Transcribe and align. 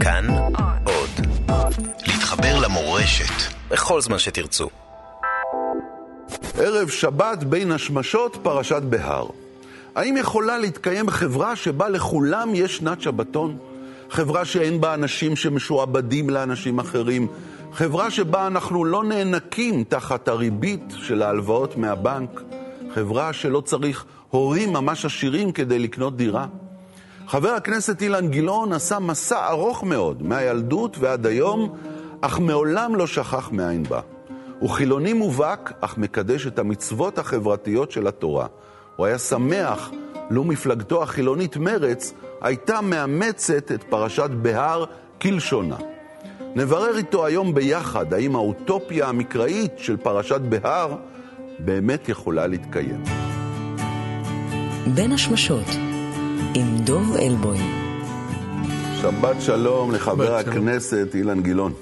כאן 0.00 0.26
עוד. 0.84 1.10
להתחבר 2.06 2.58
למורשת 2.58 3.52
בכל 3.70 4.00
זמן 4.00 4.18
שתרצו. 4.18 4.68
ערב 6.58 6.88
שבת 6.88 7.44
בין 7.44 7.72
השמשות, 7.72 8.36
פרשת 8.42 8.82
בהר. 8.82 9.26
האם 9.94 10.16
יכולה 10.16 10.58
להתקיים 10.58 11.10
חברה 11.10 11.56
שבה 11.56 11.88
לכולם 11.88 12.54
יש 12.54 12.76
שנת 12.76 13.00
שבתון? 13.00 13.58
חברה 14.10 14.44
שאין 14.44 14.80
בה 14.80 14.94
אנשים 14.94 15.36
שמשועבדים 15.36 16.30
לאנשים 16.30 16.78
אחרים? 16.78 17.26
חברה 17.72 18.10
שבה 18.10 18.46
אנחנו 18.46 18.84
לא 18.84 19.04
נאנקים 19.04 19.84
תחת 19.84 20.28
הריבית 20.28 20.94
של 21.02 21.22
ההלוואות 21.22 21.76
מהבנק? 21.76 22.40
חברה 22.94 23.32
שלא 23.32 23.60
צריך 23.60 24.04
הורים 24.30 24.72
ממש 24.72 25.04
עשירים 25.04 25.52
כדי 25.52 25.78
לקנות 25.78 26.16
דירה? 26.16 26.46
חבר 27.30 27.48
הכנסת 27.48 28.02
אילן 28.02 28.28
גילאון 28.28 28.72
עשה 28.72 28.98
מסע 28.98 29.48
ארוך 29.48 29.84
מאוד, 29.84 30.22
מהילדות 30.22 30.96
ועד 30.98 31.26
היום, 31.26 31.76
אך 32.20 32.38
מעולם 32.38 32.94
לא 32.94 33.06
שכח 33.06 33.48
מאין 33.52 33.82
בא. 33.82 34.00
הוא 34.58 34.70
חילוני 34.70 35.12
מובהק, 35.12 35.72
אך 35.80 35.98
מקדש 35.98 36.46
את 36.46 36.58
המצוות 36.58 37.18
החברתיות 37.18 37.90
של 37.90 38.06
התורה. 38.06 38.46
הוא 38.96 39.06
היה 39.06 39.18
שמח 39.18 39.90
לו 40.30 40.44
מפלגתו 40.44 41.02
החילונית 41.02 41.56
מרץ 41.56 42.12
הייתה 42.40 42.80
מאמצת 42.80 43.72
את 43.72 43.82
פרשת 43.82 44.30
בהר 44.42 44.84
כלשונה. 45.20 45.76
נברר 46.54 46.96
איתו 46.96 47.26
היום 47.26 47.54
ביחד 47.54 48.14
האם 48.14 48.36
האוטופיה 48.36 49.08
המקראית 49.08 49.72
של 49.76 49.96
פרשת 49.96 50.40
בהר 50.40 50.96
באמת 51.58 52.08
יכולה 52.08 52.46
להתקיים. 52.46 53.02
בין 54.94 55.12
השמשות 55.12 55.89
עם 56.54 56.78
דוב 56.78 57.16
אלבוים. 57.16 57.70
שבת 59.00 59.40
שלום 59.40 59.92
לחבר 59.92 60.34
הכנסת 60.34 61.08
אילן 61.14 61.42
גילאון. 61.42 61.72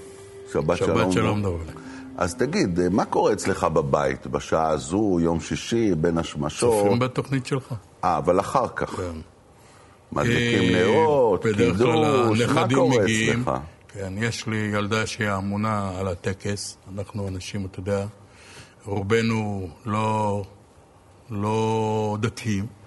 שבת 0.52 0.76
שלום. 0.76 0.98
שבת 0.98 1.12
שלום 1.12 1.42
דוב. 1.42 1.60
אז 2.16 2.34
תגיד, 2.34 2.88
מה 2.90 3.04
קורה 3.04 3.32
אצלך 3.32 3.64
בבית 3.64 4.26
בשעה 4.26 4.68
הזו, 4.68 5.18
יום 5.20 5.40
שישי, 5.40 5.94
בין 5.94 6.18
השמשות? 6.18 6.82
צופים 6.82 6.98
בתוכנית 6.98 7.46
שלך. 7.46 7.74
אה, 8.04 8.18
אבל 8.18 8.40
אחר 8.40 8.68
כך. 8.76 8.90
כן. 8.90 9.16
מדליקים 10.12 10.76
נרות, 10.76 11.42
קידוש, 11.42 12.40
מה 12.54 12.66
קורה 12.74 12.96
אצלך? 13.04 13.50
כן, 13.88 14.12
יש 14.16 14.46
לי 14.46 14.56
ילדה 14.56 15.06
שהיא 15.06 15.34
אמונה 15.34 15.92
על 15.98 16.08
הטקס. 16.08 16.76
אנחנו 16.94 17.28
אנשים, 17.28 17.66
אתה 17.66 17.80
יודע, 17.80 18.06
רובנו 18.84 19.68
לא, 19.86 20.42
לא 21.30 22.16
דתיים. 22.20 22.77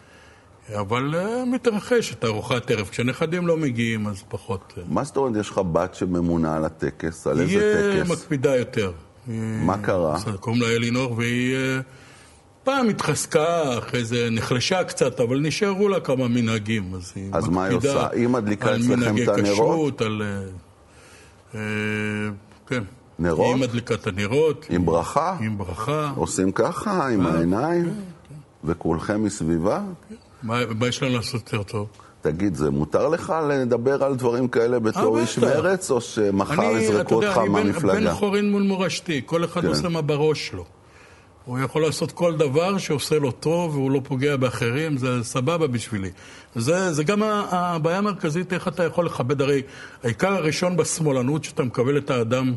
אבל 0.70 1.16
uh, 1.16 1.46
מתרחשת 1.46 2.26
ארוחת 2.26 2.72
ערב. 2.72 2.88
כשנכדים 2.88 3.48
לא 3.48 3.58
מגיעים, 3.58 4.08
אז 4.08 4.24
פחות... 4.30 4.74
Uh... 4.78 4.82
מה 4.90 5.04
זאת 5.04 5.18
אומרת, 5.18 5.36
יש 5.40 5.50
לך 5.50 5.58
בת 5.72 5.96
שממונה 5.96 6.56
על 6.56 6.66
הטקס? 6.66 7.28
על 7.28 7.42
איזה 7.42 7.94
טקס? 7.94 8.08
היא 8.08 8.18
מקפידה 8.18 8.56
יותר. 8.56 8.92
מה 9.28 9.78
קרה? 9.78 10.18
קוראים 10.40 10.62
לה 10.62 10.68
אלינור, 10.68 11.14
והיא 11.18 11.56
פעם 12.64 12.90
התחזקה, 12.90 13.78
אחרי 13.78 14.06
זה 14.06 14.28
נחלשה 14.32 14.84
קצת, 14.84 15.20
אבל 15.20 15.40
נשארו 15.40 15.88
לה 15.90 16.00
כמה 16.00 16.28
מנהגים. 16.28 16.96
אז 16.96 17.12
היא 17.16 17.30
אז 17.34 17.48
מה 17.48 17.66
היא 17.66 17.78
עושה? 17.78 18.08
היא 18.12 18.28
מדליקה 18.28 18.76
אצלכם 18.76 19.18
את 19.24 19.28
הנרות? 19.28 19.32
על 19.32 19.42
מנהגי 19.42 19.54
כשרות, 19.54 20.02
על... 20.02 20.22
כן. 22.68 22.84
נרות? 23.20 23.56
היא 23.56 23.62
מדליקה 23.62 23.94
את 23.94 24.08
הנרות. 24.08 24.66
עם 24.70 24.86
ברכה? 24.86 25.38
עם 25.42 25.58
ברכה. 25.58 26.12
עושים 26.16 26.52
ככה, 26.52 27.08
עם 27.08 27.26
העיניים? 27.26 27.86
כן, 27.86 27.92
כן. 28.30 28.36
וכולכם 28.64 29.24
מסביבה? 29.24 29.82
כן. 30.10 30.16
מה, 30.44 30.60
מה 30.80 30.88
יש 30.88 31.04
לנו 31.04 31.16
לעשות 31.16 31.54
יותר 31.54 31.64
טוב? 31.64 31.88
תגיד, 32.22 32.56
זה 32.56 32.70
מותר 32.70 33.08
לך 33.08 33.34
לדבר 33.50 34.04
על 34.04 34.16
דברים 34.16 34.48
כאלה 34.48 34.80
בתור 34.80 35.20
איש 35.20 35.38
מרץ, 35.38 35.92
או 35.92 36.02
שמחר 36.02 36.64
יזרקו 36.64 37.16
אותך 37.16 37.38
מהמפלגה? 37.38 37.94
אני 37.94 38.06
בן 38.06 38.14
חורין 38.14 38.52
מול 38.52 38.64
מורשתי, 38.64 39.22
כל 39.26 39.46
אחד 39.46 39.62
כן. 39.62 39.68
עושה 39.68 39.90
מה 39.90 40.02
בראש 40.02 40.48
שלו. 40.48 40.66
הוא 41.46 41.60
יכול 41.60 41.82
לעשות 41.82 42.12
כל 42.12 42.38
דבר 42.38 42.78
שעושה 42.78 43.20
לו 43.20 43.32
טוב 43.32 43.76
והוא 43.76 43.92
לא 43.92 44.02
פוגע 44.04 44.36
באחרים, 44.36 44.98
זה 44.98 45.24
סבבה 45.24 45.68
בשבילי. 45.68 46.10
זה, 46.56 46.94
זה 46.94 47.04
גם 47.04 47.24
הבעיה 47.24 47.98
המרכזית, 47.98 48.54
איך 48.54 48.68
אתה 48.68 48.84
יכול 48.84 49.06
לכבד, 49.06 49.42
הרי 49.42 49.62
העיקר 50.04 50.34
הראשון 50.34 50.78
בשמאלנות, 50.78 51.44
שאתה 51.44 51.64
מקבל 51.64 51.98
את 51.98 52.10
האדם 52.10 52.54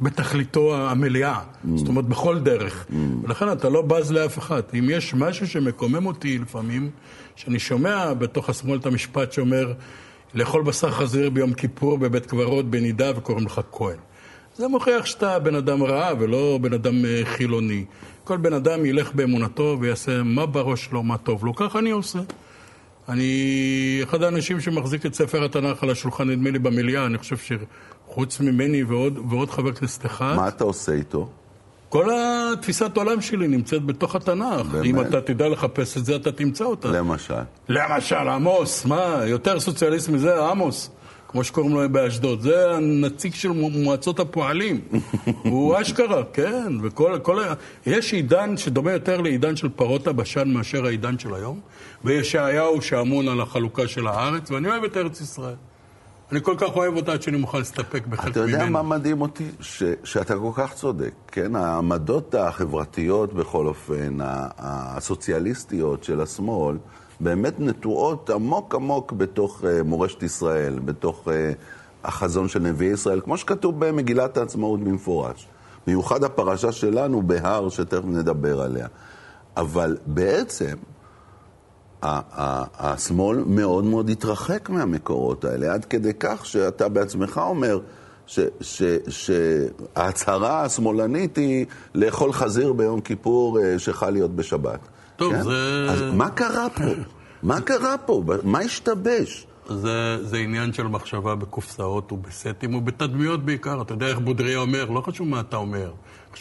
בתכליתו 0.00 0.76
המלאה, 0.76 1.40
mm. 1.40 1.68
זאת 1.76 1.88
אומרת 1.88 2.04
בכל 2.04 2.38
דרך. 2.38 2.86
Mm. 2.90 2.94
ולכן 3.22 3.52
אתה 3.52 3.68
לא 3.68 3.82
בז 3.82 4.12
לאף 4.12 4.38
אחד. 4.38 4.62
אם 4.78 4.90
יש 4.90 5.14
משהו 5.14 5.46
שמקומם 5.46 6.06
אותי 6.06 6.38
לפעמים, 6.38 6.90
שאני 7.36 7.58
שומע 7.58 8.14
בתוך 8.14 8.50
השמאל 8.50 8.78
את 8.78 8.86
המשפט 8.86 9.32
שאומר, 9.32 9.72
לאכול 10.34 10.62
בשר 10.62 10.90
חזיר 10.90 11.30
ביום 11.30 11.52
כיפור 11.52 11.98
בבית 11.98 12.26
קברות 12.26 12.70
בנידה 12.70 13.12
וקוראים 13.16 13.46
לך 13.46 13.60
כהן. 13.72 13.96
זה 14.56 14.68
מוכיח 14.68 15.06
שאתה 15.06 15.38
בן 15.38 15.54
אדם 15.54 15.82
רע 15.82 16.10
ולא 16.18 16.58
בן 16.62 16.72
אדם 16.72 17.04
אה, 17.04 17.20
חילוני. 17.24 17.84
כל 18.24 18.36
בן 18.36 18.52
אדם 18.52 18.84
ילך 18.84 19.12
באמונתו 19.14 19.76
ויעשה 19.80 20.22
מה 20.22 20.46
בראש 20.46 20.84
שלו, 20.84 21.02
מה 21.02 21.18
טוב 21.18 21.44
לו. 21.44 21.54
ככה 21.54 21.78
אני 21.78 21.90
עושה. 21.90 22.18
אני 23.08 24.00
אחד 24.02 24.22
האנשים 24.22 24.60
שמחזיק 24.60 25.06
את 25.06 25.14
ספר 25.14 25.44
התנ"ך 25.44 25.82
על 25.82 25.90
השולחן, 25.90 26.30
נדמה 26.30 26.50
לי 26.50 26.58
במליאה, 26.58 27.06
אני 27.06 27.18
חושב 27.18 27.36
שחוץ 27.36 28.40
ממני 28.40 28.84
ועוד, 28.84 29.18
ועוד 29.30 29.50
חבר 29.50 29.72
כנסת 29.72 30.06
אחד. 30.06 30.34
מה 30.36 30.48
אתה 30.48 30.64
עושה 30.64 30.92
איתו? 30.92 31.28
כל 31.94 32.10
התפיסת 32.14 32.96
עולם 32.96 33.20
שלי 33.20 33.48
נמצאת 33.48 33.84
בתוך 33.84 34.16
התנ"ך. 34.16 34.66
באמת? 34.66 34.84
אם 34.84 35.00
אתה 35.00 35.20
תדע 35.20 35.48
לחפש 35.48 35.96
את 35.96 36.04
זה, 36.04 36.16
אתה 36.16 36.32
תמצא 36.32 36.64
אותה. 36.64 36.88
למשל? 36.88 37.34
למשל, 37.68 38.28
עמוס, 38.28 38.84
מה, 38.84 39.20
יותר 39.26 39.60
סוציאליסט 39.60 40.08
מזה, 40.08 40.46
עמוס. 40.46 40.90
כמו 41.28 41.44
שקוראים 41.44 41.74
לו 41.74 41.88
באשדוד. 41.90 42.40
זה 42.40 42.74
הנציג 42.74 43.34
של 43.34 43.48
מועצות 43.52 44.20
הפועלים. 44.20 44.80
הוא 45.50 45.80
אשכרה, 45.80 46.22
כן. 46.32 46.72
וכל, 46.82 47.18
כל, 47.22 47.42
יש 47.86 48.12
עידן 48.12 48.56
שדומה 48.56 48.92
יותר 48.92 49.20
לעידן 49.20 49.56
של 49.56 49.68
פרות 49.68 50.06
הבשן 50.06 50.48
מאשר 50.48 50.86
העידן 50.86 51.18
של 51.18 51.34
היום, 51.34 51.60
וישעיהו 52.04 52.82
שאמון 52.82 53.28
על 53.28 53.40
החלוקה 53.40 53.88
של 53.88 54.06
הארץ, 54.06 54.50
ואני 54.50 54.68
אוהב 54.68 54.84
את 54.84 54.96
ארץ 54.96 55.20
ישראל. 55.20 55.54
אני 56.32 56.42
כל 56.42 56.54
כך 56.58 56.76
אוהב 56.76 56.96
אותה 56.96 57.12
עד 57.12 57.22
שאני 57.22 57.36
מוכן 57.36 57.58
להסתפק 57.58 58.06
בחלק 58.06 58.24
ממנו. 58.24 58.30
אתה 58.30 58.40
יודע 58.40 58.58
ממנו. 58.58 58.72
מה 58.72 58.82
מדהים 58.82 59.20
אותי? 59.20 59.48
ש, 59.60 59.82
שאתה 60.04 60.34
כל 60.36 60.50
כך 60.54 60.74
צודק, 60.74 61.12
כן? 61.26 61.56
העמדות 61.56 62.34
החברתיות, 62.34 63.32
בכל 63.32 63.66
אופן, 63.66 64.18
הסוציאליסטיות 64.58 66.04
של 66.04 66.20
השמאל, 66.20 66.76
באמת 67.20 67.60
נטועות 67.60 68.30
עמוק 68.30 68.74
עמוק 68.74 69.12
בתוך 69.12 69.60
uh, 69.60 69.82
מורשת 69.84 70.22
ישראל, 70.22 70.78
בתוך 70.78 71.28
uh, 71.28 71.30
החזון 72.04 72.48
של 72.48 72.60
נביאי 72.60 72.92
ישראל, 72.92 73.20
כמו 73.20 73.36
שכתוב 73.36 73.84
במגילת 73.84 74.36
העצמאות 74.36 74.80
במפורש. 74.80 75.48
מיוחד 75.86 76.24
הפרשה 76.24 76.72
שלנו 76.72 77.22
בהר, 77.22 77.68
שתכף 77.68 78.04
נדבר 78.04 78.60
עליה. 78.60 78.86
אבל 79.56 79.96
בעצם, 80.06 80.74
השמאל 82.78 83.44
מאוד 83.46 83.84
מאוד 83.84 84.10
התרחק 84.10 84.70
מהמקורות 84.70 85.44
האלה, 85.44 85.74
עד 85.74 85.84
כדי 85.84 86.12
כך 86.20 86.46
שאתה 86.46 86.88
בעצמך 86.88 87.40
אומר 87.44 87.80
שההצהרה 89.08 90.62
השמאלנית 90.62 91.36
היא 91.36 91.66
לאכול 91.94 92.32
חזיר 92.32 92.72
ביום 92.72 93.00
כיפור 93.00 93.60
אה, 93.60 93.78
שחל 93.78 94.10
להיות 94.10 94.36
בשבת. 94.36 94.80
טוב, 95.16 95.32
כן? 95.32 95.42
זה... 95.42 95.86
אז 95.90 96.02
מה 96.14 96.30
קרה 96.30 96.66
פה? 96.70 96.84
מה 97.42 97.60
קרה 97.60 97.98
פה? 97.98 98.22
מה 98.42 98.58
השתבש? 98.58 99.46
זה, 99.68 100.26
זה 100.26 100.36
עניין 100.36 100.72
של 100.72 100.86
מחשבה 100.86 101.34
בקופסאות 101.34 102.12
ובסטים 102.12 102.74
ובתדמיות 102.74 103.44
בעיקר. 103.44 103.82
אתה 103.82 103.92
יודע 103.92 104.06
איך 104.06 104.18
בודריה 104.18 104.58
אומר, 104.58 104.84
לא 104.90 105.00
חשוב 105.00 105.28
מה 105.28 105.40
אתה 105.40 105.56
אומר, 105.56 105.92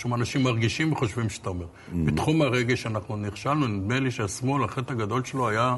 מה 0.06 0.16
אנשים 0.16 0.44
מרגישים 0.44 0.92
וחושבים 0.92 1.30
שאתה 1.30 1.50
אומר. 1.50 1.66
Mm. 1.66 1.96
בתחום 2.06 2.42
הרגש 2.42 2.86
אנחנו 2.86 3.18
נכשלנו, 3.18 3.68
נדמה 3.68 4.00
לי 4.00 4.12
שהשמאל, 4.12 4.64
החטא 4.64 4.92
הגדול 4.92 5.24
שלו 5.24 5.50
היה 5.50 5.76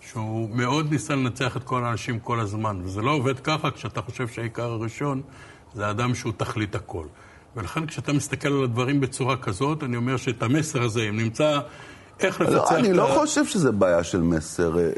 שהוא 0.00 0.50
מאוד 0.52 0.92
ניסה 0.92 1.14
לנצח 1.14 1.56
את 1.56 1.64
כל 1.64 1.84
האנשים 1.84 2.18
כל 2.18 2.40
הזמן. 2.40 2.80
וזה 2.84 3.02
לא 3.02 3.10
עובד 3.10 3.40
ככה 3.40 3.70
כשאתה 3.70 4.02
חושב 4.02 4.28
שהעיקר 4.28 4.70
הראשון 4.70 5.22
זה 5.74 5.90
אדם 5.90 6.14
שהוא 6.14 6.32
תכלית 6.36 6.74
הכל. 6.74 7.04
ולכן 7.56 7.86
כשאתה 7.86 8.12
מסתכל 8.12 8.48
על 8.48 8.64
הדברים 8.64 9.00
בצורה 9.00 9.36
כזאת, 9.36 9.82
אני 9.82 9.96
אומר 9.96 10.16
שאת 10.16 10.42
המסר 10.42 10.82
הזה, 10.82 11.02
אם 11.08 11.16
נמצא 11.16 11.60
איך 12.20 12.40
לפצח 12.40 12.72
לא, 12.72 12.78
אני 12.78 12.92
לא 12.92 13.10
חושב 13.14 13.46
שזה 13.46 13.72
בעיה 13.72 14.04
של 14.04 14.20
מסר. 14.20 14.78
אה, 14.78 14.82
אה, 14.82 14.88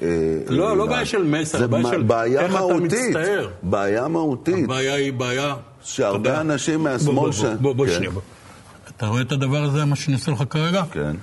לא, 0.49 0.77
לא 0.77 0.87
בעיה 0.87 1.07
של 1.07 1.25
מסר, 1.25 1.67
בעיה 1.67 2.41
של 2.41 2.47
איך 2.47 2.55
אתה 2.55 2.75
מצטער. 2.75 3.49
בעיה 3.63 4.09
מהותית. 4.09 4.65
הבעיה 4.65 4.95
היא 4.95 5.13
בעיה... 5.13 5.55
שהרבה 5.83 6.41
אנשים 6.41 6.83
מהשמאל 6.83 7.33
ש... 7.33 7.45
בוא, 7.45 7.73
בוא, 7.73 7.87
כן. 7.87 7.93
שנייה. 7.93 8.11
אתה 9.01 9.09
רואה 9.09 9.23
את 9.23 9.33
הדבר 9.33 9.63
הזה, 9.63 9.85
מה 9.85 9.97
שאני 9.97 10.15
עושה 10.15 10.33
לך 10.33 10.45
כרגע? 10.51 10.83
כן. 10.93 11.17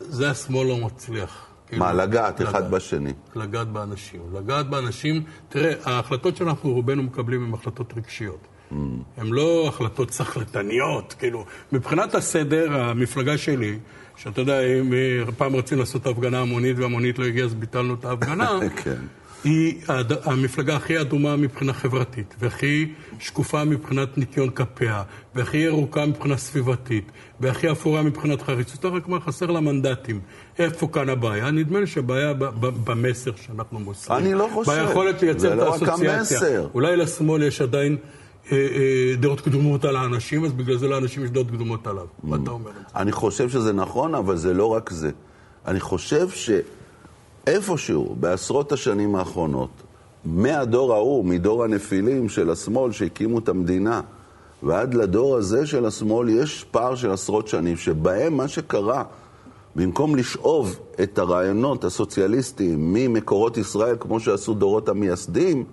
זה 0.00 0.30
השמאל 0.30 0.66
לא 0.66 0.76
מצליח. 0.76 1.46
מה, 1.72 1.88
כאילו, 1.88 2.02
לגעת 2.02 2.42
אחד 2.42 2.70
בשני? 2.70 3.12
לגעת 3.36 3.68
באנשים. 3.68 4.20
לגעת 4.32 4.70
באנשים, 4.70 5.22
תראה, 5.48 5.72
ההחלטות 5.84 6.36
שאנחנו 6.36 6.72
רובנו 6.72 7.02
מקבלים 7.02 7.44
הן 7.44 7.54
החלטות 7.54 7.92
רגשיות. 7.96 8.38
Mm. 8.72 8.74
הן 9.16 9.26
לא 9.26 9.68
החלטות 9.68 10.10
סחלטניות, 10.10 11.14
כאילו, 11.18 11.44
מבחינת 11.72 12.14
הסדר, 12.14 12.72
המפלגה 12.72 13.38
שלי... 13.38 13.78
שאתה 14.16 14.40
יודע, 14.40 14.60
אם 14.60 14.92
פעם 15.36 15.56
רצינו 15.56 15.80
לעשות 15.80 16.06
הפגנה 16.06 16.40
המונית 16.40 16.78
והמונית 16.78 17.18
לא 17.18 17.24
הגיעה, 17.24 17.46
אז 17.46 17.54
ביטלנו 17.54 17.94
את 17.94 18.04
ההפגנה. 18.04 18.58
כן. 18.84 19.00
היא 19.44 19.80
המפלגה 20.24 20.76
הכי 20.76 21.00
אדומה 21.00 21.36
מבחינה 21.36 21.72
חברתית, 21.72 22.34
והכי 22.38 22.92
שקופה 23.18 23.64
מבחינת 23.64 24.18
ניקיון 24.18 24.50
כפיה, 24.50 25.02
והכי 25.34 25.56
ירוקה 25.56 26.06
מבחינה 26.06 26.36
סביבתית, 26.36 27.12
והכי 27.40 27.70
אפורה 27.72 28.02
מבחינת 28.02 28.42
חריצות, 28.42 28.84
רק 28.84 29.08
מה 29.08 29.20
חסר 29.20 29.46
לה 29.46 29.60
מנדטים. 29.60 30.20
איפה 30.58 30.88
כאן 30.92 31.08
הבעיה? 31.08 31.50
נדמה 31.50 31.80
לי 31.80 31.86
שהבעיה 31.86 32.32
במסר 32.60 33.30
שאנחנו 33.46 33.78
מוסרים. 33.80 34.18
אני 34.18 34.34
לא 34.34 34.48
חושב. 34.54 34.72
ביכולת 34.72 35.22
לייצר 35.22 35.54
את 35.54 35.58
האסוציאציה. 35.58 36.04
לא 36.04 36.12
רק 36.12 36.18
המסר. 36.18 36.68
אולי 36.74 36.96
לשמאל 36.96 37.42
יש 37.42 37.60
עדיין... 37.60 37.96
אה, 38.52 38.56
אה, 38.56 39.16
דעות 39.16 39.40
קדומות 39.40 39.84
על 39.84 39.96
האנשים, 39.96 40.44
אז 40.44 40.52
בגלל 40.52 40.76
זה 40.76 40.88
לאנשים 40.88 41.24
יש 41.24 41.30
דעות 41.30 41.50
קדומות 41.50 41.86
עליו. 41.86 42.06
מה 42.22 42.36
אתה 42.42 42.50
אומר? 42.50 42.70
אני 42.96 43.12
חושב 43.12 43.48
שזה 43.48 43.72
נכון, 43.72 44.14
אבל 44.14 44.36
זה 44.36 44.54
לא 44.54 44.66
רק 44.66 44.90
זה. 44.90 45.10
אני 45.66 45.80
חושב 45.80 46.28
שאיפשהו, 47.46 48.16
בעשרות 48.20 48.72
השנים 48.72 49.16
האחרונות, 49.16 49.70
מהדור 50.24 50.94
ההוא, 50.94 51.24
מדור 51.24 51.64
הנפילים 51.64 52.28
של 52.28 52.50
השמאל 52.50 52.92
שהקימו 52.92 53.38
את 53.38 53.48
המדינה, 53.48 54.00
ועד 54.62 54.94
לדור 54.94 55.36
הזה 55.36 55.66
של 55.66 55.86
השמאל, 55.86 56.28
יש 56.28 56.64
פער 56.70 56.94
של 56.94 57.10
עשרות 57.10 57.48
שנים, 57.48 57.76
שבהם 57.76 58.36
מה 58.36 58.48
שקרה, 58.48 59.04
במקום 59.76 60.16
לשאוב 60.16 60.78
את 61.02 61.18
הרעיונות 61.18 61.84
הסוציאליסטיים 61.84 62.94
ממקורות 62.94 63.56
ישראל, 63.56 63.96
כמו 64.00 64.20
שעשו 64.20 64.54
דורות 64.54 64.88
המייסדים, 64.88 65.64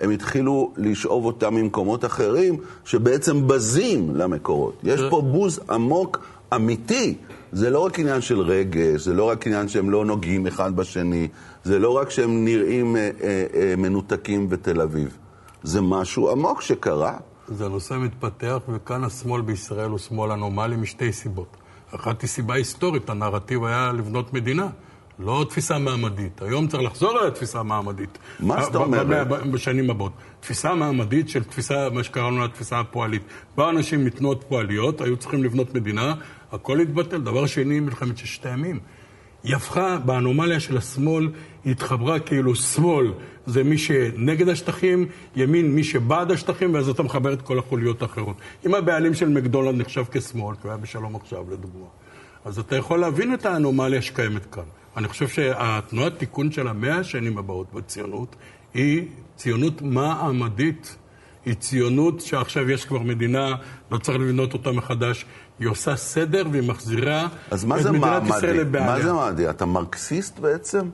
הם 0.00 0.10
התחילו 0.10 0.72
לשאוב 0.76 1.24
אותם 1.24 1.54
ממקומות 1.54 2.04
אחרים, 2.04 2.56
שבעצם 2.84 3.48
בזים 3.48 4.16
למקורות. 4.16 4.74
יש 4.82 5.00
פה 5.10 5.20
בוז 5.20 5.60
עמוק, 5.70 6.18
אמיתי. 6.54 7.14
זה 7.54 7.70
לא 7.70 7.78
רק 7.78 7.98
עניין 7.98 8.20
של 8.20 8.40
רגש, 8.40 9.00
זה 9.00 9.14
לא 9.14 9.24
רק 9.24 9.46
עניין 9.46 9.68
שהם 9.68 9.90
לא 9.90 10.04
נוגעים 10.04 10.46
אחד 10.46 10.76
בשני, 10.76 11.28
זה 11.64 11.78
לא 11.78 11.96
רק 11.96 12.10
שהם 12.10 12.44
נראים 12.44 12.96
אה, 12.96 13.10
אה, 13.22 13.46
אה, 13.54 13.74
מנותקים 13.76 14.48
בתל 14.48 14.80
אביב. 14.80 15.16
זה 15.62 15.80
משהו 15.80 16.30
עמוק 16.30 16.62
שקרה. 16.62 17.16
זה 17.48 17.68
נושא 17.68 17.94
מתפתח, 17.94 18.58
וכאן 18.68 19.04
השמאל 19.04 19.40
בישראל 19.42 19.90
הוא 19.90 19.98
שמאל 19.98 20.32
אנומלי 20.32 20.76
משתי 20.76 21.12
סיבות. 21.12 21.56
אחת 21.94 22.22
היא 22.22 22.28
סיבה 22.28 22.54
היסטורית, 22.54 23.10
הנרטיב 23.10 23.64
היה 23.64 23.92
לבנות 23.92 24.32
מדינה. 24.32 24.68
לא 25.18 25.46
תפיסה 25.48 25.78
מעמדית. 25.78 26.42
היום 26.42 26.68
צריך 26.68 26.82
לחזור 26.82 27.18
על 27.18 27.26
התפיסה 27.26 27.60
המעמדית. 27.60 28.18
מה 28.40 28.62
זאת 28.62 28.74
אומרת? 28.74 29.28
בשנים 29.28 29.90
הבאות. 29.90 30.12
תפיסה 30.40 30.74
מעמדית 30.74 31.28
של 31.28 31.44
תפיסה, 31.44 31.88
מה 31.90 32.02
שקראנו 32.02 32.40
לה 32.40 32.48
תפיסה 32.48 32.80
הפועלית. 32.80 33.22
באו 33.56 33.70
אנשים 33.70 34.04
מתנועות 34.04 34.44
פועליות, 34.48 35.00
היו 35.00 35.16
צריכים 35.16 35.44
לבנות 35.44 35.74
מדינה, 35.74 36.14
הכל 36.52 36.80
התבטל. 36.80 37.20
דבר 37.20 37.46
שני, 37.46 37.80
מלחמת 37.80 38.18
ששת 38.18 38.46
הימים. 38.46 38.80
היא 39.44 39.56
הפכה, 39.56 39.98
באנומליה 40.04 40.60
של 40.60 40.76
השמאל, 40.76 41.28
היא 41.64 41.72
התחברה 41.72 42.18
כאילו 42.18 42.54
שמאל 42.54 43.12
זה 43.46 43.64
מי 43.64 43.78
שנגד 43.78 44.48
השטחים, 44.48 45.06
ימין 45.36 45.74
מי 45.74 45.84
שבעד 45.84 46.30
השטחים, 46.30 46.74
ואז 46.74 46.88
אתה 46.88 47.02
מחבר 47.02 47.32
את 47.32 47.42
כל 47.42 47.58
החוליות 47.58 48.02
האחרות. 48.02 48.36
אם 48.66 48.74
הבעלים 48.74 49.14
של 49.14 49.28
מקדונלד 49.28 49.80
נחשב 49.80 50.04
כשמאל, 50.10 50.54
כי 50.54 50.60
הוא 50.62 50.70
היה 50.70 50.76
בשלום 50.76 51.16
עכשיו, 51.16 51.44
לדוגמה, 51.50 51.86
אז 52.44 52.58
אתה 52.58 52.76
יכול 52.76 53.00
להבין 53.00 53.34
את 53.34 53.46
האנומליה 53.46 54.02
שקיימת 54.02 54.46
כאן. 54.46 54.62
אני 54.96 55.08
חושב 55.08 55.28
שהתנועת 55.28 56.18
תיקון 56.18 56.52
של 56.52 56.68
המאה 56.68 56.98
השנים 56.98 57.38
הבאות 57.38 57.72
בציונות 57.72 58.36
היא 58.74 59.08
ציונות 59.36 59.82
מעמדית. 59.82 60.96
היא 61.44 61.54
ציונות 61.54 62.20
שעכשיו 62.20 62.70
יש 62.70 62.84
כבר 62.84 62.98
מדינה, 62.98 63.54
לא 63.90 63.98
צריך 63.98 64.18
לבנות 64.18 64.52
אותה 64.52 64.72
מחדש. 64.72 65.24
היא 65.58 65.68
עושה 65.68 65.96
סדר 65.96 66.44
והיא 66.52 66.68
מחזירה 66.68 67.28
את 67.54 67.64
מדינת 67.64 68.22
ישראל 68.26 68.60
לבעיה. 68.60 68.86
מה 68.86 69.02
זה 69.02 69.12
מעמדי? 69.12 69.50
אתה 69.50 69.66
מרקסיסט 69.66 70.38
בעצם? 70.38 70.88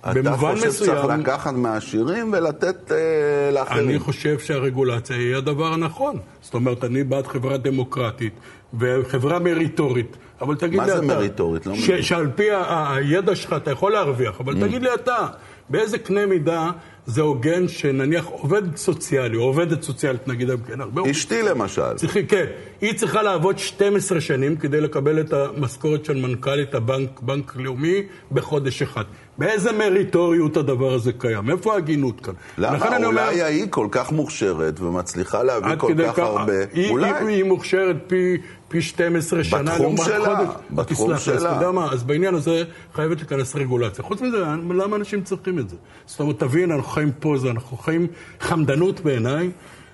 אתה 0.00 0.36
חושב 0.36 0.66
מסוים, 0.68 0.72
שצריך 0.72 1.04
לקחת 1.04 1.54
מהעשירים 1.54 2.32
ולתת 2.32 2.92
אה, 2.92 3.50
לאחרים. 3.52 3.88
אני 3.88 3.98
חושב 3.98 4.38
שהרגולציה 4.38 5.16
היא 5.16 5.36
הדבר 5.36 5.72
הנכון. 5.72 6.18
זאת 6.40 6.54
אומרת, 6.54 6.84
אני 6.84 7.04
בעד 7.04 7.26
חברה 7.26 7.56
דמוקרטית 7.56 8.32
וחברה 8.78 9.38
מריטורית. 9.38 10.16
אבל 10.40 10.56
תגיד 10.56 10.80
לי 10.80 10.84
אתה... 10.84 10.94
מה 10.94 11.00
זה 11.00 11.06
מריטורית? 11.06 11.66
לא 11.66 11.72
מריטורית. 11.72 12.04
שעל 12.04 12.30
פי 12.34 12.48
הידע 12.68 13.36
שלך 13.36 13.52
אתה 13.52 13.70
יכול 13.70 13.92
להרוויח, 13.92 14.40
אבל 14.40 14.54
mm. 14.56 14.60
תגיד 14.60 14.82
לי 14.82 14.94
אתה, 14.94 15.26
באיזה 15.68 15.98
קנה 15.98 16.26
מידה 16.26 16.70
זה 17.06 17.20
הוגן 17.20 17.68
שנניח 17.68 18.26
עובד 18.26 18.76
סוציאלי, 18.76 19.36
או 19.36 19.42
עובדת 19.42 19.82
סוציאלית, 19.82 20.28
נגיד, 20.28 20.48
כן, 20.66 20.80
הרבה... 20.80 21.10
אשתי 21.10 21.42
למשל. 21.42 21.94
צריכים, 21.96 22.26
כן. 22.26 22.44
היא 22.80 22.94
צריכה 22.94 23.22
לעבוד 23.22 23.58
12 23.58 24.20
שנים 24.20 24.56
כדי 24.56 24.80
לקבל 24.80 25.20
את 25.20 25.32
המשכורת 25.32 26.04
של 26.04 26.16
מנכ"לית 26.16 26.74
הבנק, 26.74 27.20
בנק 27.20 27.56
לאומי, 27.56 28.02
בחודש 28.32 28.82
אחד. 28.82 29.04
באיזה 29.40 29.72
מריטוריות 29.72 30.56
הדבר 30.56 30.94
הזה 30.94 31.12
קיים? 31.12 31.50
איפה 31.50 31.74
ההגינות 31.74 32.20
כאן? 32.20 32.34
למה? 32.58 32.86
אולי 32.86 33.04
אומר... 33.04 33.44
היא 33.44 33.66
כל 33.70 33.88
כך 33.90 34.12
מוכשרת 34.12 34.80
ומצליחה 34.80 35.42
להביא 35.42 35.76
כל 35.78 35.94
כך 36.06 36.18
הרבה. 36.18 36.52
היא, 36.72 36.90
אולי. 36.90 37.10
היא, 37.10 37.26
היא 37.26 37.44
מוכשרת 37.44 37.96
פי, 38.06 38.36
פי 38.68 38.82
12 38.82 39.44
שנה 39.44 39.78
לעומת 39.78 40.00
חודש. 40.00 40.10
בתחום 40.10 40.26
שלה, 40.26 40.44
בתחום 40.70 41.18
שלה. 41.18 41.34
אז 41.34 41.42
אתה 41.44 41.52
יודע 41.54 41.70
מה, 41.70 41.92
אז 41.92 42.02
בעניין 42.02 42.34
הזה 42.34 42.62
חייבת 42.94 43.16
להיכנס 43.18 43.56
רגולציה. 43.56 44.04
חוץ 44.04 44.20
מזה, 44.20 44.44
למה 44.70 44.96
אנשים 44.96 45.22
צריכים 45.22 45.58
את 45.58 45.70
זה? 45.70 45.76
זאת 46.06 46.20
אומרת, 46.20 46.38
תבין, 46.38 46.70
אנחנו 46.70 46.90
חיים 46.90 47.12
פוזה, 47.20 47.50
אנחנו 47.50 47.76
חיים 47.76 48.06
חמדנות 48.40 49.00
בעיניי. 49.00 49.50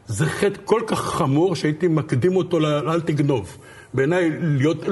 זה 0.07 0.27
חטא 0.27 0.61
כל 0.65 0.81
כך 0.87 1.01
חמור 1.01 1.57
שהייתי 1.57 1.89
מקדים 1.89 2.37
אותו 2.37 2.61
ל... 2.61 2.67
אל 2.67 3.01
תגנוב. 3.01 3.57
בעיניי, 3.95 4.31
להיות, 4.41 4.85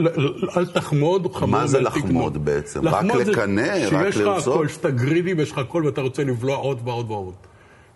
אל 0.56 0.66
תחמוד, 0.66 1.34
חמור 1.34 1.50
מה 1.50 1.66
זה 1.66 1.80
לחמוד 1.80 2.44
בעצם? 2.44 2.88
רק 2.88 3.04
לקנא? 3.04 3.86
רק 3.86 3.92
לרצות? 3.92 4.12
שיש 4.12 4.16
לך 4.16 4.48
הכל, 4.48 4.68
שאתה 4.68 4.90
גרידי 4.90 5.34
ויש 5.34 5.52
לך 5.52 5.58
הכל 5.58 5.82
ואתה 5.86 6.00
רוצה 6.00 6.24
לבלוע 6.24 6.56
עוד 6.56 6.80
ועוד 6.84 7.10
ועוד. 7.10 7.34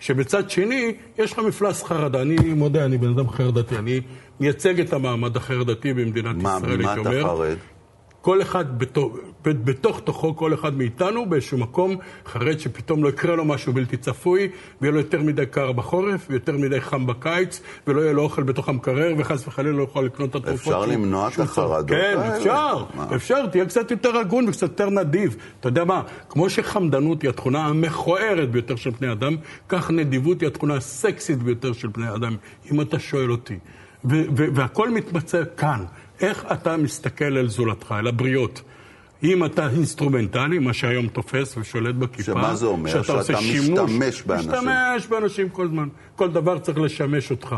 שבצד 0.00 0.50
שני, 0.50 0.95
יש 1.19 1.33
לך 1.33 1.39
מפלס 1.39 1.83
חרדה. 1.83 2.23
אני 2.23 2.37
מודה, 2.37 2.85
אני 2.85 2.99
בן 2.99 3.09
אדם 3.09 3.31
חרדתי. 3.31 3.77
אני 3.77 4.00
מייצג 4.41 4.81
את 4.81 4.93
המעמד 4.93 5.37
החרדתי 5.37 5.95
במדינת 5.95 6.37
מה, 6.37 6.59
ישראל, 6.59 6.81
הייתי 6.81 6.99
אומר. 6.99 7.11
מה 7.11 7.21
אתה 7.21 7.29
חרד? 7.29 7.56
כל 8.29 8.43
אחד 8.43 8.79
בתוך, 8.79 9.17
בתוך 9.43 10.01
תוכו, 10.01 10.37
כל 10.37 10.55
אחד 10.55 10.77
מאיתנו 10.77 11.27
באיזשהו 11.27 11.59
מקום 11.59 11.97
חרד 12.27 12.59
שפתאום 12.59 13.05
לא 13.05 13.09
יקרה 13.09 13.37
לו 13.37 13.45
משהו 13.45 13.73
בלתי 13.73 13.97
צפוי, 13.97 14.49
ויהיה 14.81 14.93
לו 14.93 14.99
יותר 14.99 15.23
מדי 15.23 15.47
קר 15.47 15.73
בחורף, 15.73 16.27
ויותר 16.31 16.53
מדי 16.53 16.81
חם 16.81 17.07
בקיץ, 17.07 17.61
ולא 17.87 18.01
יהיה 18.01 18.13
לו 18.13 18.23
אוכל 18.23 18.43
בתוך 18.43 18.69
המקרר, 18.69 19.15
וחס 19.19 19.49
וחלילה 19.49 19.77
לא 19.77 19.83
יכול 19.83 20.05
לקנות 20.05 20.31
את 20.31 20.35
התרופות. 20.35 20.75
אפשר 20.75 20.87
למנוע 20.87 21.29
את 21.29 21.39
החרדות 21.39 21.89
כן, 21.89 22.19
אפשר, 22.37 22.85
מה? 22.95 23.07
אפשר, 23.17 23.47
תהיה 23.47 23.67
קצת 23.67 23.91
יותר 23.91 24.17
הגון 24.17 24.49
וקצת 24.49 24.63
יותר 24.63 24.91
נדיב. 24.91 25.37
אתה 25.61 25.69
יודע 25.69 25.85
מה, 25.85 26.03
כמו 26.29 26.51
שחמדנות 26.51 27.23
היא 27.23 27.29
התכונה 27.31 27.67
המכוערת 27.67 28.51
ביותר 28.51 28.77
של 28.77 28.91
בני 28.91 29.13
אדם, 29.13 29.37
כך 29.69 29.91
נדיבות 29.91 30.41
היא 30.41 30.47
התכונה 30.47 30.75
הסקסית 30.75 31.43
ביותר 31.43 31.73
של 31.73 31.89
בני 31.89 32.14
אדם, 32.14 32.37
אם 32.73 32.81
אתה 32.81 32.99
שואל 32.99 33.31
אותי. 33.31 33.59
והכל 34.55 34.91
מתמצה 34.90 35.43
כאן. 35.57 35.85
איך 36.21 36.47
אתה 36.53 36.77
מסתכל 36.77 37.37
על 37.37 37.49
זולתך, 37.49 37.93
על 37.93 38.07
הבריות. 38.07 38.63
אם 39.23 39.45
אתה 39.45 39.69
אינסטרומנטלי, 39.69 40.59
מה 40.59 40.73
שהיום 40.73 41.09
תופס 41.09 41.57
ושולט 41.57 41.95
בכיפה, 41.95 42.33
שמה 42.33 42.55
זה 42.55 42.67
אומר? 42.67 42.91
שאתה, 42.91 43.03
שאתה 43.03 43.13
עושה 43.13 43.37
שימוש, 43.37 43.81
משתמש 43.81 44.23
באנשים. 44.23 44.51
משתמש 44.51 45.07
באנשים 45.07 45.49
כל 45.49 45.69
זמן. 45.69 45.89
כל 46.17 46.31
דבר 46.31 46.59
צריך 46.59 46.79
לשמש 46.79 47.31
אותך. 47.31 47.57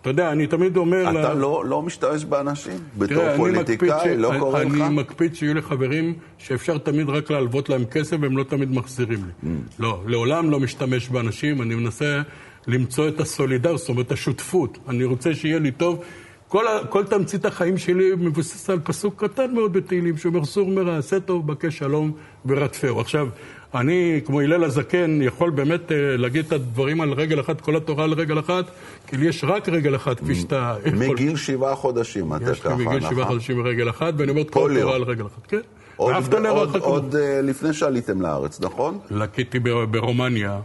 אתה 0.00 0.10
יודע, 0.10 0.32
אני 0.32 0.46
תמיד 0.46 0.76
אומר... 0.76 1.02
אתה 1.02 1.12
לה... 1.12 1.34
לא, 1.34 1.64
לא 1.66 1.82
משתמש 1.82 2.24
באנשים? 2.24 2.78
בתור 2.98 3.36
פוליטיקאי, 3.36 3.88
ש... 4.04 4.06
לא 4.06 4.32
קורה 4.38 4.64
לך? 4.64 4.72
אני 4.72 4.94
מקפיד 4.94 5.34
שיהיו 5.34 5.54
לי 5.54 5.62
חברים 5.62 6.14
שאפשר 6.38 6.78
תמיד 6.78 7.08
רק 7.08 7.30
להלוות 7.30 7.68
להם 7.68 7.84
כסף 7.84 8.16
והם 8.20 8.36
לא 8.36 8.44
תמיד 8.44 8.70
מחזירים 8.70 9.24
לי. 9.24 9.32
Mm. 9.42 9.46
לא, 9.78 10.02
לעולם 10.06 10.50
לא 10.50 10.60
משתמש 10.60 11.08
באנשים, 11.08 11.62
אני 11.62 11.74
מנסה 11.74 12.22
למצוא 12.66 13.08
את 13.08 13.20
הסולידר, 13.20 13.76
זאת 13.76 13.88
אומרת, 13.88 14.12
השותפות. 14.12 14.78
אני 14.88 15.04
רוצה 15.04 15.34
שיהיה 15.34 15.58
לי 15.58 15.70
טוב. 15.70 16.02
כל, 16.48 16.64
כל 16.88 17.04
תמצית 17.04 17.44
החיים 17.44 17.78
שלי 17.78 18.10
מבוסס 18.18 18.70
על 18.70 18.80
פסוק 18.84 19.24
קטן 19.24 19.54
מאוד 19.54 19.72
בתהילים, 19.72 20.18
שאומר 20.18 20.44
סור 20.44 20.68
מרע, 20.68 20.98
עשה 20.98 21.20
טוב, 21.20 21.46
בקש 21.46 21.78
שלום 21.78 22.12
ורדפהו. 22.46 23.00
עכשיו, 23.00 23.28
אני, 23.74 24.20
כמו 24.26 24.40
הלל 24.40 24.64
הזקן, 24.64 25.18
יכול 25.22 25.50
באמת 25.50 25.92
אה, 25.92 26.16
להגיד 26.16 26.46
את 26.46 26.52
הדברים 26.52 27.00
על 27.00 27.12
רגל 27.12 27.40
אחת, 27.40 27.60
כל 27.60 27.76
התורה 27.76 28.04
על 28.04 28.12
רגל 28.12 28.38
אחת, 28.38 28.64
כי 29.06 29.16
לי 29.16 29.26
יש 29.26 29.44
רק 29.44 29.68
רגל 29.68 29.96
אחת, 29.96 30.20
כפי 30.20 30.34
שאתה. 30.34 30.76
מגיל 30.92 31.36
שבעה 31.36 31.74
חודשים, 31.74 32.34
אתה 32.34 32.54
ככה, 32.54 32.68
נכון? 32.68 32.80
יש 32.80 32.88
לי 32.88 32.96
מגיל 32.96 33.10
שבעה 33.10 33.26
חודשים 33.26 33.66
רגל 33.66 33.90
אחת, 33.90 34.14
ואני 34.16 34.30
אומר 34.30 34.42
את 34.42 34.50
כל 34.50 34.76
התורה 34.76 34.94
על 34.94 35.02
רגל 35.02 35.26
אחת, 35.26 35.46
כן. 35.48 35.60
עוד, 35.96 36.34
עוד, 36.46 36.76
עוד 36.76 37.14
uh, 37.14 37.18
לפני 37.42 37.72
שעליתם 37.72 38.20
לארץ, 38.20 38.60
נכון? 38.60 38.98
לקיתי 39.10 39.58
ברומניה. 39.90 40.60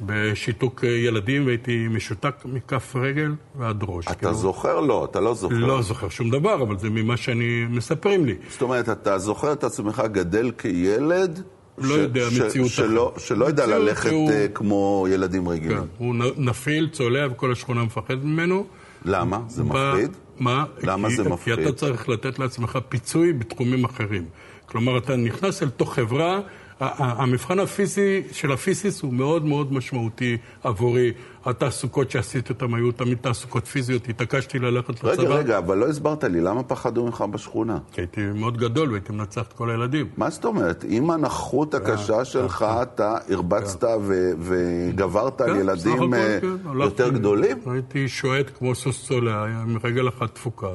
בשיתוק 0.00 0.84
ילדים, 0.84 1.46
והייתי 1.46 1.88
משותק 1.90 2.34
מכף 2.44 2.96
רגל 2.96 3.34
ועד 3.58 3.84
ראש. 3.88 4.06
אתה 4.06 4.14
כאילו... 4.14 4.34
זוכר? 4.34 4.80
לא, 4.80 5.04
אתה 5.10 5.20
לא 5.20 5.34
זוכר. 5.34 5.54
לא 5.54 5.82
זוכר 5.82 6.08
שום 6.08 6.30
דבר, 6.30 6.62
אבל 6.62 6.78
זה 6.78 6.90
ממה 6.90 7.16
שאני... 7.16 7.66
מספרים 7.70 8.26
לי. 8.26 8.34
זאת 8.50 8.62
אומרת, 8.62 8.88
אתה 8.88 9.18
זוכר 9.18 9.52
את 9.52 9.64
עצמך 9.64 10.02
גדל 10.12 10.50
כילד? 10.58 11.42
לא 11.78 11.96
ש... 11.96 11.98
יודע, 11.98 12.24
מציאות 12.46 12.68
ש... 12.68 12.76
שלא, 12.76 13.14
שלא 13.18 13.44
יודע 13.44 13.66
ללכת 13.66 14.10
הוא... 14.10 14.30
uh, 14.30 14.32
כמו 14.54 15.06
ילדים 15.10 15.48
רגילים. 15.48 15.78
כן, 15.78 15.84
הוא 15.98 16.14
נפיל, 16.36 16.88
צולע, 16.92 17.26
וכל 17.32 17.52
השכונה 17.52 17.84
מפחד 17.84 18.24
ממנו. 18.24 18.66
למה? 19.04 19.40
זה 19.48 19.62
ב... 19.62 19.66
מפחיד? 19.66 20.10
מה? 20.38 20.64
למה 20.82 21.08
כי, 21.08 21.16
זה 21.16 21.28
מפחיד? 21.28 21.54
כי 21.54 21.62
אתה 21.62 21.72
צריך 21.72 22.08
לתת 22.08 22.38
לעצמך 22.38 22.78
פיצוי 22.88 23.32
בתחומים 23.32 23.84
אחרים. 23.84 24.24
כלומר, 24.66 24.98
אתה 24.98 25.16
נכנס 25.16 25.62
אל 25.62 25.70
תוך 25.70 25.94
חברה 25.94 26.40
המבחן 26.80 27.58
הפיזי 27.58 28.22
של 28.32 28.52
הפיזיס 28.52 29.02
הוא 29.02 29.12
מאוד 29.12 29.44
מאוד 29.44 29.72
משמעותי 29.72 30.36
עבורי. 30.62 31.12
התעסוקות 31.44 32.10
שעשיתי 32.10 32.52
אותן 32.52 32.74
היו 32.74 32.92
תמיד 32.92 33.18
תעסוקות 33.20 33.66
פיזיות, 33.66 34.08
התעקשתי 34.08 34.58
ללכת 34.58 35.04
רגע, 35.04 35.12
לצבא. 35.12 35.24
רגע, 35.24 35.34
רגע, 35.34 35.58
אבל 35.58 35.78
לא 35.78 35.88
הסברת 35.88 36.24
לי, 36.24 36.40
למה 36.40 36.62
פחדו 36.62 37.04
ממך 37.04 37.24
בשכונה? 37.30 37.78
כי 37.92 38.00
הייתי 38.00 38.20
מאוד 38.34 38.56
גדול 38.56 38.90
והייתי 38.90 39.12
מנצח 39.12 39.42
את 39.42 39.52
כל 39.52 39.70
הילדים. 39.70 40.06
מה 40.16 40.30
זאת 40.30 40.44
אומרת? 40.44 40.84
עם 40.88 41.10
הנכות 41.10 41.74
הקשה 41.74 42.24
שלך, 42.24 42.66
אתה 42.82 43.16
הרבצת 43.30 43.84
ו- 44.00 44.32
וגברת 44.38 45.40
על 45.40 45.54
כן, 45.54 45.60
ילדים 45.60 46.14
אה, 46.14 46.38
כן, 46.40 46.80
יותר 46.80 47.08
גדולים? 47.10 47.58
הייתי 47.66 48.08
שועט 48.08 48.50
כמו 48.58 48.74
סוס 48.74 49.06
צולע, 49.06 49.44
עם 49.44 49.76
רגל 49.84 50.08
אחת 50.08 50.34
תפוקה. 50.34 50.68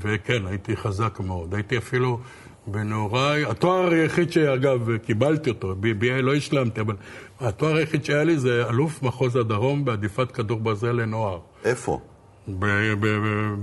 וכן, 0.00 0.46
הייתי 0.46 0.76
חזק 0.76 1.20
מאוד. 1.20 1.54
הייתי 1.54 1.78
אפילו 1.78 2.18
בנעוריי, 2.70 3.44
התואר 3.44 3.90
היחיד 3.90 4.32
שאגב, 4.32 4.96
קיבלתי 4.96 5.50
אותו, 5.50 5.74
ב-BA 5.80 6.22
לא 6.22 6.34
השלמתי, 6.34 6.80
אבל 6.80 6.94
התואר 7.40 7.76
היחיד 7.76 8.04
שהיה 8.04 8.24
לי 8.24 8.38
זה 8.38 8.64
אלוף 8.68 9.02
מחוז 9.02 9.36
הדרום 9.36 9.84
בעדיפת 9.84 10.32
כדור 10.32 10.60
ברזל 10.60 10.92
לנוער. 10.92 11.38
איפה? 11.64 12.00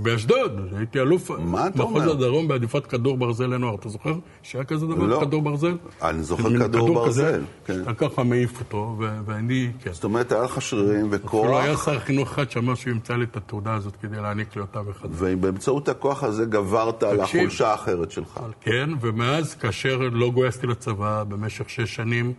באשדוד, 0.02 0.60
הייתי 0.76 1.00
אלוף 1.00 1.30
מחוז? 1.74 2.06
הדרום 2.06 2.48
בעדיפת 2.48 2.86
כדור 2.86 3.16
ברזל 3.16 3.46
לנוער. 3.46 3.74
אתה 3.74 3.88
זוכר 3.88 4.14
שהיה 4.42 4.64
כזה 4.64 4.86
דבר, 4.86 5.06
לא. 5.06 5.20
כדור 5.20 5.42
ברזל? 5.42 5.76
אני 6.02 6.22
זוכר 6.22 6.58
כדור 6.58 6.94
ברזל, 6.94 7.40
כן. 7.66 7.74
שאתה 7.74 7.94
ככה 7.94 8.22
מעיף 8.22 8.60
אותו, 8.60 8.96
ואני, 9.26 9.70
כן. 9.82 9.92
זאת 9.92 10.04
אומרת, 10.04 10.32
היה 10.32 10.42
לך 10.42 10.62
שרירים 10.62 11.14
אפילו 11.14 11.58
היה 11.58 11.72
וכוח, 11.72 11.84
שר 11.84 11.98
חינוך 11.98 12.32
אחד 12.32 12.50
שאמר 12.50 12.74
שהוא 12.74 12.90
ימצא 12.90 13.16
לי 13.16 13.24
את 13.24 13.36
התעודה 13.36 13.74
הזאת 13.74 13.96
כדי 13.96 14.16
להעניק 14.16 14.56
לי 14.56 14.62
אותה 14.62 14.80
וכדומה. 14.86 15.14
ובאמצעות 15.18 15.88
הכוח 15.88 16.24
הזה 16.24 16.44
גברת 16.44 17.02
על. 17.02 17.20
החולשה 17.20 17.68
האחרת 17.68 18.10
שלך. 18.10 18.40
כן, 18.60 18.90
ומאז, 19.00 19.54
כאשר 19.54 20.00
לא 20.12 20.30
גויסתי 20.30 20.66
לצבא 20.66 21.24
במשך 21.28 21.70
שש 21.70 21.94
שנים, 21.94 22.32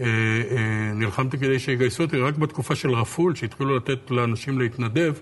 אה, 0.00 0.06
אה, 0.06 0.92
נלחמתי 0.94 1.38
כדי 1.38 1.58
שיגייסו 1.58 2.02
אותי, 2.02 2.18
רק 2.18 2.36
בתקופה 2.36 2.74
של 2.74 2.90
רפול, 2.90 3.34
שהתחילו 3.34 3.76
לתת 3.76 4.10
לאנשים 4.10 4.58
להתנדב, 4.58 5.14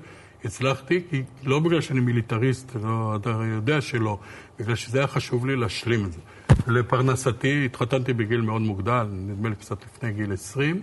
הצלחתי, 0.45 1.03
כי 1.11 1.23
לא 1.45 1.59
בגלל 1.59 1.81
שאני 1.81 2.01
מיליטריסט, 2.01 2.77
לא, 2.83 3.17
אתה 3.21 3.31
יודע 3.31 3.81
שלא, 3.81 4.19
בגלל 4.59 4.75
שזה 4.75 4.99
היה 4.99 5.07
חשוב 5.07 5.47
לי 5.47 5.57
להשלים 5.57 6.05
את 6.05 6.13
זה. 6.13 6.21
לפרנסתי, 6.67 7.65
התחתנתי 7.65 8.13
בגיל 8.13 8.41
מאוד 8.41 8.63
מוגדל, 8.63 9.07
נדמה 9.13 9.49
לי 9.49 9.55
קצת 9.57 9.85
לפני 9.85 10.13
גיל 10.13 10.33
20. 10.33 10.83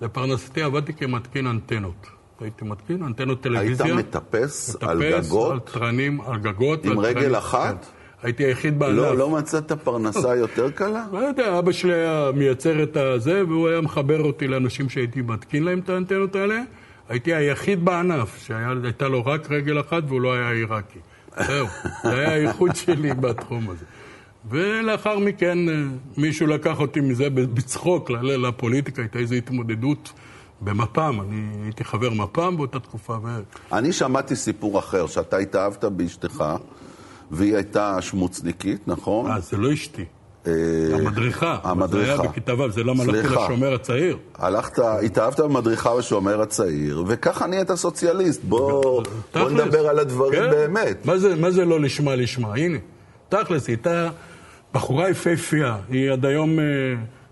לפרנסתי 0.00 0.62
עבדתי 0.62 0.92
כמתקין 0.92 1.46
אנטנות. 1.46 2.06
הייתי 2.40 2.64
מתקין 2.64 3.02
אנטנות 3.02 3.46
היית 3.46 3.56
טלוויזיה. 3.56 3.94
מטפס 3.94 4.76
על 4.80 4.98
מטפס, 4.98 5.14
על 5.14 5.20
גגות? 5.20 5.66
תרנים, 5.66 6.20
על 6.20 6.38
גגות. 6.38 6.84
עם 6.84 6.98
ועל 6.98 7.06
רגל 7.06 7.20
תרנים, 7.20 7.34
אחת? 7.34 7.84
כן. 7.84 7.90
הייתי 8.22 8.44
היחיד 8.44 8.78
בענף. 8.78 8.96
לא, 8.96 9.16
לא 9.16 9.30
מצאת 9.30 9.72
פרנסה 9.72 10.36
יותר 10.36 10.70
קלה? 10.70 11.06
לא 11.12 11.18
יודע, 11.18 11.58
אבא 11.58 11.72
שלי 11.72 11.94
היה 11.94 12.30
מייצר 12.34 12.82
את 12.82 12.96
הזה, 12.96 13.42
והוא 13.48 13.68
היה 13.68 13.80
מחבר 13.80 14.22
אותי 14.22 14.48
לאנשים 14.48 14.88
שהייתי 14.88 15.22
מתקין 15.22 15.62
להם 15.62 15.78
את 15.78 15.88
האנטנות 15.88 16.36
האלה. 16.36 16.62
הייתי 17.10 17.34
היחיד 17.34 17.84
בענף 17.84 18.44
שהייתה 18.46 19.08
לו 19.08 19.26
רק 19.26 19.50
רגל 19.50 19.80
אחת 19.80 20.02
והוא 20.08 20.20
לא 20.20 20.32
היה 20.32 20.50
עיראקי. 20.50 20.98
זהו, 21.46 21.66
זה 22.02 22.10
היה 22.10 22.32
הייחוד 22.32 22.76
שלי 22.76 23.14
בתחום 23.14 23.70
הזה. 23.70 23.84
ולאחר 24.50 25.18
מכן 25.18 25.68
אה, 25.68 25.74
מישהו 26.16 26.46
לקח 26.46 26.80
אותי 26.80 27.00
מזה 27.00 27.30
בצחוק 27.30 28.10
לפוליטיקה, 28.10 29.02
הייתה 29.02 29.18
איזו 29.18 29.34
התמודדות 29.34 30.12
במפ"ם, 30.60 31.20
אני 31.20 31.64
הייתי 31.64 31.84
חבר 31.84 32.10
מפ"ם 32.10 32.56
באותה 32.56 32.80
תקופה, 32.80 33.18
ו... 33.22 33.28
אני 33.72 33.92
שמעתי 33.92 34.36
סיפור 34.36 34.78
אחר, 34.78 35.06
שאתה 35.06 35.36
התאהבת 35.36 35.84
באשתך, 35.84 36.44
והיא 37.30 37.54
הייתה 37.54 38.02
שמוצניקית, 38.02 38.88
נכון? 38.88 39.30
אה, 39.30 39.40
זה 39.40 39.56
לא 39.56 39.72
אשתי. 39.72 40.04
אה, 40.46 40.52
המדריכה. 40.92 41.58
המדריכה. 41.62 42.16
זה 42.16 42.22
היה 42.22 42.30
בכיתה 42.30 42.54
ו', 42.54 42.70
זה 42.70 42.84
למה 42.84 43.02
הלכתי 43.02 43.28
סליחה. 43.28 43.44
לשומר 43.44 43.74
הצעיר. 43.74 44.16
הלכת, 44.38 44.78
התאהבת 45.06 45.40
במדריכה 45.40 45.96
בשומר 45.96 46.40
הצעיר, 46.40 47.04
וככה 47.06 47.46
נהיית 47.46 47.74
סוציאליסט. 47.74 48.40
בוא. 48.44 49.02
נדבר 49.34 49.88
על 49.88 49.98
הדברים 49.98 50.42
כן. 50.42 50.50
באמת. 50.50 51.06
מה 51.06 51.18
זה, 51.18 51.36
מה 51.36 51.50
זה 51.50 51.64
לא 51.64 51.80
לשמה 51.80 52.14
לשמה? 52.14 52.54
הנה, 52.54 52.78
תכלס, 53.28 53.66
היא 53.66 53.76
הייתה 53.76 54.08
בחורה 54.74 55.10
יפהפייה. 55.10 55.76
היא 55.88 56.10
עד 56.10 56.24
היום 56.24 56.58
אה, 56.58 56.64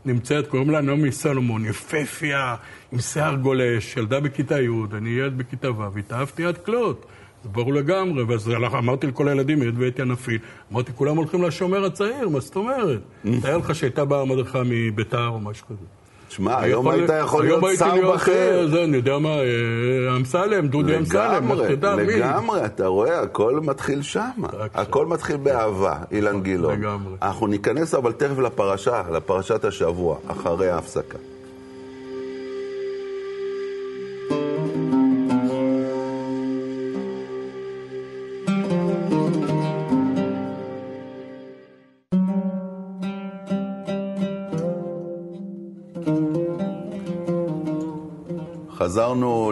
נמצאת, 0.05 0.47
קוראים 0.47 0.71
לה 0.71 0.81
נעמי 0.81 1.13
סלומון, 1.13 1.65
יפהפייה, 1.65 2.55
עם 2.93 2.99
שיער 2.99 3.35
גולש, 3.35 3.97
ילדה 3.97 4.21
בכיתה 4.21 4.61
י', 4.61 4.69
אני 4.93 5.11
ילד 5.11 5.39
בכיתה 5.39 5.71
ו', 5.71 5.99
התאהבתי 5.99 6.45
עד 6.45 6.59
כלות. 6.59 7.07
זה 7.45 7.49
ברור 7.49 7.75
לגמרי, 7.75 8.23
ואז 8.23 8.51
אמרתי 8.79 9.07
לכל 9.07 9.29
הילדים, 9.29 9.63
היות 9.63 9.75
והייתי 9.79 10.03
הנפיל, 10.03 10.39
אמרתי, 10.73 10.93
כולם 10.95 11.17
הולכים 11.17 11.43
לשומר 11.43 11.85
הצעיר, 11.85 12.29
מה 12.29 12.41
זאת 12.41 12.57
אומרת? 12.57 13.01
תאר 13.43 13.57
לך 13.57 13.75
שהייתה 13.75 14.05
באה 14.05 14.25
מדריכה 14.25 14.63
מביתר 14.65 15.29
או 15.29 15.41
משהו 15.41 15.67
כזה. 15.67 15.85
שמע, 16.29 16.61
היום 16.61 16.89
היית 16.89 17.11
יכול 17.21 17.45
להיות 17.45 17.65
שר 17.79 18.13
בכיר. 18.15 18.35
אה, 18.35 18.67
זה, 18.69 18.85
אני 18.85 18.97
יודע 18.97 19.19
מה, 19.19 19.29
אה, 19.29 20.17
אמסלם, 20.17 20.69
דודי 20.69 20.97
אמסלם, 20.97 21.53
לך 21.53 21.71
תדע 21.71 21.97
מי. 21.97 22.05
לגמרי, 22.05 22.65
אתה 22.65 22.87
רואה, 22.87 23.21
הכל 23.21 23.61
מתחיל 23.63 24.03
שם. 24.03 24.31
הכל 24.75 25.07
מתחיל 25.07 25.37
באהבה, 25.37 25.97
אילן 26.11 26.43
גילאון. 26.43 26.81
לגמרי. 26.81 27.15
אנחנו 27.23 27.47
ניכנס 27.47 27.95
אבל 27.95 28.13
תכף 28.13 28.39
לפרשה, 28.39 29.03
לפרשת 29.13 29.65
השבוע, 29.65 30.17
אחרי 30.27 30.71
ההפסקה. 30.71 31.19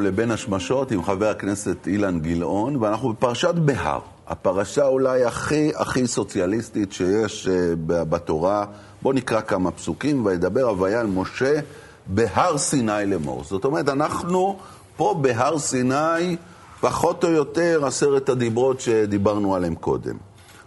לבין 0.01 0.31
השמשות 0.31 0.91
עם 0.91 1.03
חבר 1.03 1.29
הכנסת 1.29 1.87
אילן 1.87 2.21
גילאון, 2.21 2.77
ואנחנו 2.77 3.13
בפרשת 3.13 3.55
בהר. 3.55 4.01
הפרשה 4.29 4.87
אולי 4.87 5.25
הכי 5.25 5.73
הכי 5.75 6.07
סוציאליסטית 6.07 6.93
שיש 6.93 7.47
uh, 7.47 7.51
בתורה. 7.87 8.65
בואו 9.03 9.15
נקרא 9.15 9.41
כמה 9.41 9.71
פסוקים, 9.71 10.27
וידבר 10.27 10.63
הוויה 10.63 11.01
על 11.01 11.07
משה 11.07 11.61
בהר 12.07 12.59
סיני 12.59 13.07
לאמור. 13.07 13.45
זאת 13.45 13.65
אומרת, 13.65 13.89
אנחנו 13.89 14.59
פה 14.97 15.19
בהר 15.21 15.59
סיני, 15.59 16.37
פחות 16.81 17.25
או 17.25 17.31
יותר 17.31 17.87
עשרת 17.87 18.29
הדיברות 18.29 18.81
שדיברנו 18.81 19.55
עליהם 19.55 19.75
קודם. 19.75 20.17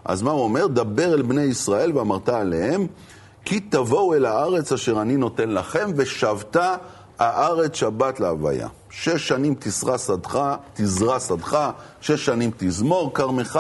אז 0.06 0.22
מה 0.22 0.32
הוא 0.32 0.42
אומר? 0.42 0.68
דבר 0.68 1.14
אל 1.14 1.22
בני 1.22 1.42
ישראל 1.42 1.98
ואמרת 1.98 2.30
עליהם, 2.30 2.88
כי 3.46 3.60
תבואו 3.60 4.14
אל 4.14 4.26
הארץ 4.26 4.72
אשר 4.72 5.02
אני 5.02 5.18
נותן 5.18 5.50
לכם, 5.50 5.92
ושבת 5.96 6.58
הארץ 7.20 7.76
שבת 7.76 8.20
להוויה. 8.20 8.68
שש 8.90 9.28
שנים 9.28 9.56
תזרע 9.60 9.98
שדך, 9.98 10.40
תזרע 10.74 11.20
שדך, 11.20 11.70
שש 12.02 12.26
שנים 12.26 12.52
תזמור 12.58 13.14
כרמך, 13.14 13.60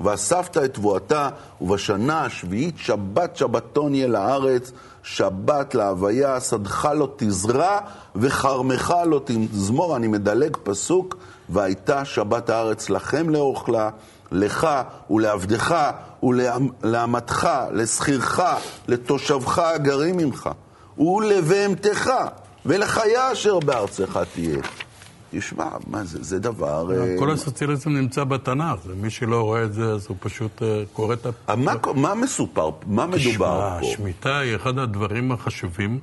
ואספת 0.00 0.56
את 0.56 0.74
תבואתה, 0.74 1.28
ובשנה 1.60 2.24
השביעית 2.24 2.74
שבת 2.78 3.36
שבתון 3.36 3.94
יהיה 3.94 4.06
לארץ, 4.08 4.72
שבת 5.02 5.74
להוויה, 5.74 6.40
שדך 6.40 6.88
לא 6.94 7.08
תזרע, 7.16 7.78
וכרמך 8.16 8.94
לא 9.06 9.20
תזמור. 9.24 9.96
אני 9.96 10.06
מדלג 10.08 10.56
פסוק, 10.62 11.16
והייתה 11.48 12.04
שבת 12.04 12.50
הארץ 12.50 12.90
לכם 12.90 13.30
לאוכלה, 13.30 13.90
לך 14.32 14.68
ולעבדך 15.10 15.90
ולאמתך, 16.22 17.48
לשכירך, 17.72 18.40
לתושבך 18.88 19.58
הגרים 19.58 20.16
ממך, 20.16 20.50
ולבהמתך, 20.98 22.10
ולחיה 22.66 23.32
אשר 23.32 23.58
בארצך 23.58 24.20
תהיה. 24.34 24.58
תשמע, 25.30 25.68
מה 25.86 26.04
זה, 26.04 26.18
זה 26.22 26.38
דבר... 26.38 26.88
אה, 26.92 27.14
כל 27.18 27.30
הסוציאליזם 27.30 27.90
נמצא 27.90 28.24
בתנ"ך, 28.24 28.78
מי 28.96 29.10
שלא 29.10 29.42
רואה 29.42 29.62
את 29.62 29.72
זה, 29.72 29.84
אז 29.84 30.06
הוא 30.08 30.16
פשוט 30.20 30.62
אה, 30.62 30.82
קורא 30.92 31.14
את 31.14 31.26
ה... 31.26 31.56
מה, 31.56 31.72
מה 31.94 32.14
מסופר, 32.14 32.70
מה 32.86 33.06
מדובר 33.06 33.18
תשמע, 33.18 33.46
פה? 33.46 33.78
השמיטה 33.80 34.38
היא 34.38 34.56
אחד 34.56 34.78
הדברים 34.78 35.32
החשובים 35.32 35.98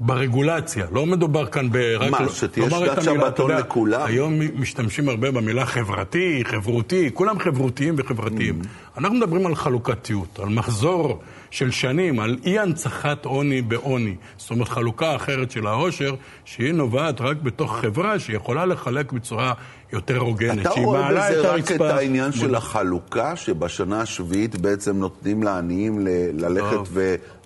ברגולציה. 0.00 0.86
לא 0.92 1.06
מדובר 1.06 1.46
כאן 1.46 1.70
ברק... 1.70 2.10
מה, 2.10 2.20
לא- 2.20 2.28
שתהיה 2.28 2.70
שנת 2.70 3.02
שבתון 3.02 3.50
לכולם? 3.50 4.00
היום 4.04 4.40
משתמשים 4.54 5.08
הרבה 5.08 5.30
במילה 5.30 5.66
חברתי, 5.66 6.42
חברותי, 6.44 7.10
כולם 7.14 7.38
חברותיים 7.38 7.94
וחברתיים. 7.98 8.62
אנחנו 8.98 9.16
מדברים 9.16 9.46
על 9.46 9.54
חלוקתיות, 9.54 10.38
על 10.38 10.48
מחזור 10.48 11.20
של 11.50 11.70
שנים, 11.70 12.20
על 12.20 12.36
אי 12.44 12.58
הנצחת 12.58 13.24
עוני 13.24 13.62
בעוני. 13.62 14.14
זאת 14.36 14.50
אומרת, 14.50 14.68
חלוקה 14.68 15.16
אחרת 15.16 15.50
של 15.50 15.66
העושר, 15.66 16.14
שהיא 16.44 16.72
נובעת 16.72 17.20
רק 17.20 17.36
בתוך 17.42 17.76
חברה 17.76 18.18
שיכולה 18.18 18.66
לחלק 18.66 19.12
בצורה 19.12 19.52
יותר 19.92 20.18
הוגנת. 20.18 20.60
אתה 20.60 20.70
שהיא 20.74 20.84
רואה 20.86 21.00
מעלה 21.00 21.30
בזה 21.30 21.40
את 21.40 21.44
רק 21.44 21.60
את 21.60 21.70
הרצפה. 21.70 21.90
העניין 21.94 22.32
של 22.32 22.54
החלוקה, 22.54 23.36
שבשנה 23.36 24.00
השביעית 24.00 24.56
בעצם 24.56 24.96
נותנים 24.96 25.42
לעניים 25.42 26.00
ל- 26.00 26.08
ללכת 26.32 26.70
טוב. 26.74 26.96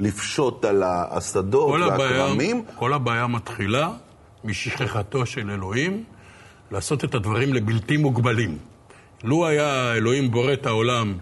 ולפשוט 0.00 0.64
על 0.64 0.82
השדות 0.86 1.80
והכרמים? 1.98 2.64
כל 2.74 2.92
הבעיה 2.92 3.26
מתחילה 3.26 3.90
משכחתו 4.44 5.26
של 5.26 5.50
אלוהים 5.50 6.04
לעשות 6.70 7.04
את 7.04 7.14
הדברים 7.14 7.54
לבלתי 7.54 7.96
מוגבלים. 7.96 8.58
לו 9.24 9.46
היה 9.46 9.94
אלוהים 9.94 10.30
בורא 10.30 10.52
את 10.52 10.66
העולם 10.66 11.14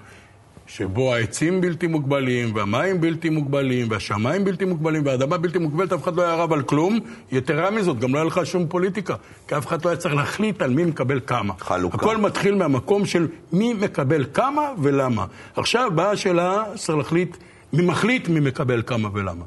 שבו 0.75 1.15
העצים 1.15 1.61
בלתי 1.61 1.87
מוגבלים, 1.87 2.55
והמים 2.55 3.01
בלתי 3.01 3.31
מוגבלים, 3.31 3.91
והשמיים 3.91 4.45
בלתי 4.45 4.65
מוגבלים, 4.65 5.07
והאדמה 5.07 5.37
בלתי 5.37 5.59
מוגבלת, 5.59 5.93
אף 5.93 6.03
אחד 6.03 6.17
לא 6.17 6.23
היה 6.23 6.35
רב 6.35 6.53
על 6.53 6.63
כלום. 6.63 6.99
יתרה 7.33 7.71
מזאת, 7.71 7.99
גם 7.99 8.15
לא 8.15 8.19
היה 8.19 8.25
לך 8.25 8.41
שום 8.45 8.67
פוליטיקה, 8.69 9.15
כי 9.49 9.57
אף 9.57 9.67
אחד 9.67 9.85
לא 9.85 9.91
היה 9.91 9.97
צריך 9.97 10.15
להחליט 10.15 10.63
על 10.63 10.71
מי 10.71 10.85
מקבל 10.85 11.21
כמה. 11.27 11.55
חלוקה. 11.59 11.97
הכל 11.97 12.17
מתחיל 12.17 12.55
מהמקום 12.55 13.07
של 13.07 13.29
מי 13.53 13.75
מקבל 13.75 14.25
כמה 14.35 14.63
ולמה. 14.83 15.27
עכשיו 15.57 15.91
באה 15.95 16.11
השאלה, 16.11 16.65
צריך 16.77 16.99
להחליט 16.99 17.37
מי 17.73 17.83
מחליט 17.87 18.29
מי 18.29 18.41
מקבל 18.41 18.83
כמה 18.87 19.09
ולמה. 19.13 19.45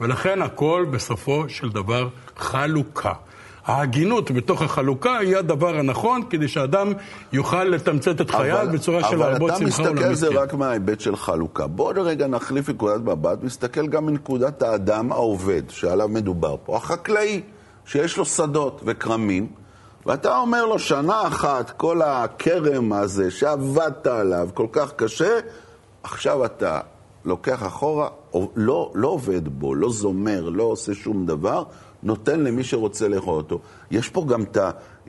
ולכן 0.00 0.42
הכל 0.42 0.86
בסופו 0.90 1.48
של 1.48 1.68
דבר 1.68 2.08
חלוקה. 2.36 3.12
ההגינות 3.66 4.30
בתוך 4.30 4.62
החלוקה 4.62 5.18
היא 5.18 5.36
הדבר 5.36 5.76
הנכון, 5.76 6.22
כדי 6.30 6.48
שאדם 6.48 6.92
יוכל 7.32 7.64
לתמצת 7.64 8.20
את 8.20 8.30
חייו 8.30 8.66
בצורה 8.72 9.04
של 9.10 9.16
להרבות 9.16 9.50
שמחה 9.58 9.82
עולמית. 9.82 9.82
אבל 9.82 9.88
אתה 9.88 9.92
מסתכל 9.92 10.04
על 10.04 10.14
זה 10.14 10.28
רק 10.28 10.54
מההיבט 10.54 11.00
של 11.00 11.16
חלוקה. 11.16 11.66
בואו 11.66 12.04
רגע 12.04 12.26
נחליף 12.26 12.68
נקודת 12.68 13.00
מבט, 13.00 13.38
נסתכל 13.42 13.86
גם 13.86 14.06
מנקודת 14.06 14.62
האדם 14.62 15.12
העובד, 15.12 15.62
שעליו 15.68 16.08
מדובר 16.08 16.56
פה. 16.64 16.76
החקלאי, 16.76 17.40
שיש 17.86 18.16
לו 18.16 18.24
שדות 18.24 18.80
וכרמים, 18.84 19.46
ואתה 20.06 20.38
אומר 20.38 20.66
לו, 20.66 20.78
שנה 20.78 21.26
אחת, 21.26 21.70
כל 21.70 22.02
הכרם 22.02 22.92
הזה 22.92 23.30
שעבדת 23.30 24.06
עליו 24.06 24.48
כל 24.54 24.66
כך 24.72 24.92
קשה, 24.92 25.38
עכשיו 26.02 26.44
אתה 26.44 26.80
לוקח 27.24 27.66
אחורה, 27.66 28.08
לא, 28.56 28.92
לא 28.94 29.08
עובד 29.08 29.48
בו, 29.48 29.74
לא 29.74 29.90
זומר, 29.90 30.48
לא 30.48 30.62
עושה 30.62 30.94
שום 30.94 31.26
דבר, 31.26 31.62
נותן 32.06 32.40
למי 32.40 32.64
שרוצה 32.64 33.08
לאכול 33.08 33.34
אותו. 33.34 33.60
יש 33.90 34.08
פה 34.08 34.26
גם 34.28 34.42
את 34.42 34.58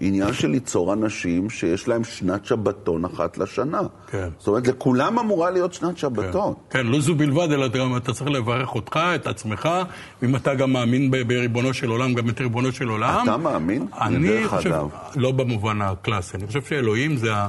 העניין 0.01 0.33
של 0.33 0.47
ליצור 0.47 0.93
אנשים 0.93 1.49
שיש 1.49 1.87
להם 1.87 2.03
שנת 2.03 2.45
שבתון 2.45 3.05
אחת 3.05 3.37
לשנה. 3.37 3.81
כן. 4.11 4.29
זאת 4.37 4.47
אומרת, 4.47 4.67
לכולם 4.67 5.19
אמורה 5.19 5.49
להיות 5.49 5.73
שנת 5.73 5.97
שבתון. 5.97 6.53
כן, 6.69 6.79
כן 6.79 6.87
לא 6.87 6.99
זו 7.01 7.15
בלבד, 7.15 7.51
אלא 7.51 7.67
גם 7.67 7.97
אתה 7.97 8.13
צריך 8.13 8.29
לברך 8.29 8.75
אותך, 8.75 8.99
את 9.15 9.27
עצמך, 9.27 9.69
ואם 10.21 10.35
אתה 10.35 10.55
גם 10.55 10.73
מאמין 10.73 11.11
בריבונו 11.11 11.73
של 11.73 11.89
עולם, 11.89 12.13
גם 12.13 12.29
את 12.29 12.41
ריבונו 12.41 12.71
של 12.71 12.87
עולם. 12.87 13.23
אתה 13.23 13.37
מאמין? 13.37 13.87
אני 14.01 14.47
חושב, 14.47 14.71
אדם. 14.71 14.87
לא 15.15 15.31
במובן 15.31 15.81
הקלאסי, 15.81 16.37
אני 16.37 16.47
חושב 16.47 16.61
שאלוהים 16.61 17.17
זה 17.17 17.35
ה... 17.35 17.47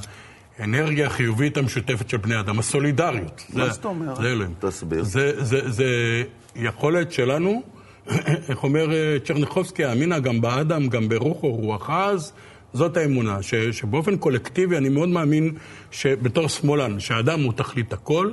האנרגיה 0.59 1.07
החיובית 1.07 1.57
המשותפת 1.57 2.09
של 2.09 2.17
בני 2.17 2.40
אדם, 2.40 2.59
הסולידריות. 2.59 3.43
מה 3.55 3.69
זאת 3.69 3.85
אומרת? 3.85 4.17
זה 4.17 4.33
אלוהים. 4.33 4.55
תסביר. 4.59 5.05
זה, 5.05 5.45
זה, 5.45 5.71
זה 5.71 5.87
יכולת 6.57 7.12
שלנו 7.12 7.62
איך 8.49 8.65
אומר 8.65 8.93
אה, 8.93 9.17
צ'רניחובסקי, 9.25 9.85
האמינה 9.85 10.19
גם 10.19 10.41
באדם, 10.41 10.88
גם 10.88 11.09
ברוחו, 11.09 11.49
רוח 11.49 11.91
עז, 11.91 12.33
זאת 12.73 12.97
האמונה, 12.97 13.43
ש, 13.43 13.55
שבאופן 13.55 14.17
קולקטיבי 14.17 14.77
אני 14.77 14.88
מאוד 14.88 15.09
מאמין 15.09 15.55
שבתור 15.91 16.49
שמאלן, 16.49 17.00
שהאדם 17.00 17.41
הוא 17.41 17.53
תכלית 17.53 17.93
הכל, 17.93 18.31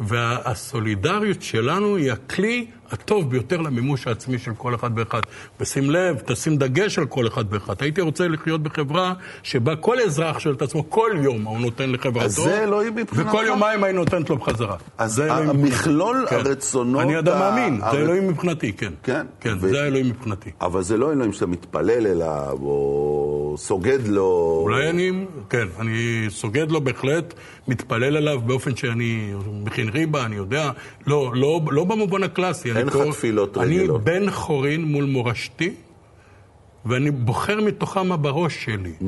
והסולידריות 0.00 1.42
שלנו 1.42 1.96
היא 1.96 2.12
הכלי 2.12 2.66
הטוב 2.90 3.30
ביותר 3.30 3.56
למימוש 3.56 4.06
העצמי 4.06 4.38
של 4.38 4.50
כל 4.58 4.74
אחד 4.74 4.90
ואחד. 4.94 5.20
ושים 5.60 5.90
לב, 5.90 6.18
תשים 6.26 6.56
דגש 6.56 6.98
על 6.98 7.06
כל 7.06 7.26
אחד 7.26 7.44
ואחד. 7.50 7.74
הייתי 7.80 8.00
רוצה 8.00 8.28
לחיות 8.28 8.62
בחברה 8.62 9.14
שבה 9.42 9.76
כל 9.76 10.00
אזרח 10.00 10.38
שואל 10.38 10.54
את 10.54 10.62
עצמו, 10.62 10.90
כל 10.90 11.10
יום 11.22 11.42
הוא 11.42 11.60
נותן 11.60 11.90
לחברתו. 11.90 12.24
אז 12.24 12.34
זה 12.34 12.62
אלוהים 12.62 12.94
מבחינתך. 12.96 13.28
וכל 13.28 13.44
יומיים 13.46 13.84
אני 13.84 13.92
נותנת 13.92 14.30
לו 14.30 14.36
בחזרה. 14.36 14.76
אז 14.98 15.18
המכלול 15.18 16.26
כן. 16.30 16.36
הרצונות... 16.36 17.02
אני 17.02 17.18
אדם 17.18 17.38
מאמין, 17.38 17.80
הר... 17.82 17.92
זה 17.92 17.98
אלוהים 17.98 18.28
מבחינתי, 18.28 18.72
כן. 18.72 18.92
כן? 19.02 19.26
כן, 19.40 19.56
ו... 19.60 19.68
זה 19.68 19.86
אלוהים 19.86 20.08
מבחינתי. 20.08 20.50
אבל 20.60 20.82
זה 20.82 20.96
לא 20.96 21.12
אלוהים 21.12 21.32
שאתה 21.32 21.46
מתפלל 21.46 22.06
אליו, 22.06 22.58
או 22.62 23.37
סוגד 23.56 24.06
לו... 24.06 24.58
אולי 24.62 24.90
אני, 24.90 25.12
כן, 25.50 25.68
אני 25.80 26.26
סוגד 26.28 26.70
לו 26.70 26.80
בהחלט, 26.80 27.34
מתפלל 27.68 28.16
אליו 28.16 28.40
באופן 28.46 28.76
שאני 28.76 29.32
מכין 29.64 29.88
ריבה, 29.88 30.24
אני 30.24 30.36
יודע, 30.36 30.70
לא, 31.06 31.32
לא, 31.34 31.60
לא 31.70 31.84
במובן 31.84 32.22
הקלאסי. 32.22 32.72
אין 32.72 32.86
לך 32.86 32.98
תפילות 33.10 33.56
רגילות. 33.58 34.08
אני 34.08 34.20
בן 34.20 34.30
חורין 34.30 34.84
מול 34.84 35.04
מורשתי, 35.04 35.74
ואני 36.86 37.10
בוחר 37.10 37.60
מתוכם 37.60 38.12
הבראש 38.12 38.64
שלי. 38.64 38.92
Mm. 39.00 39.04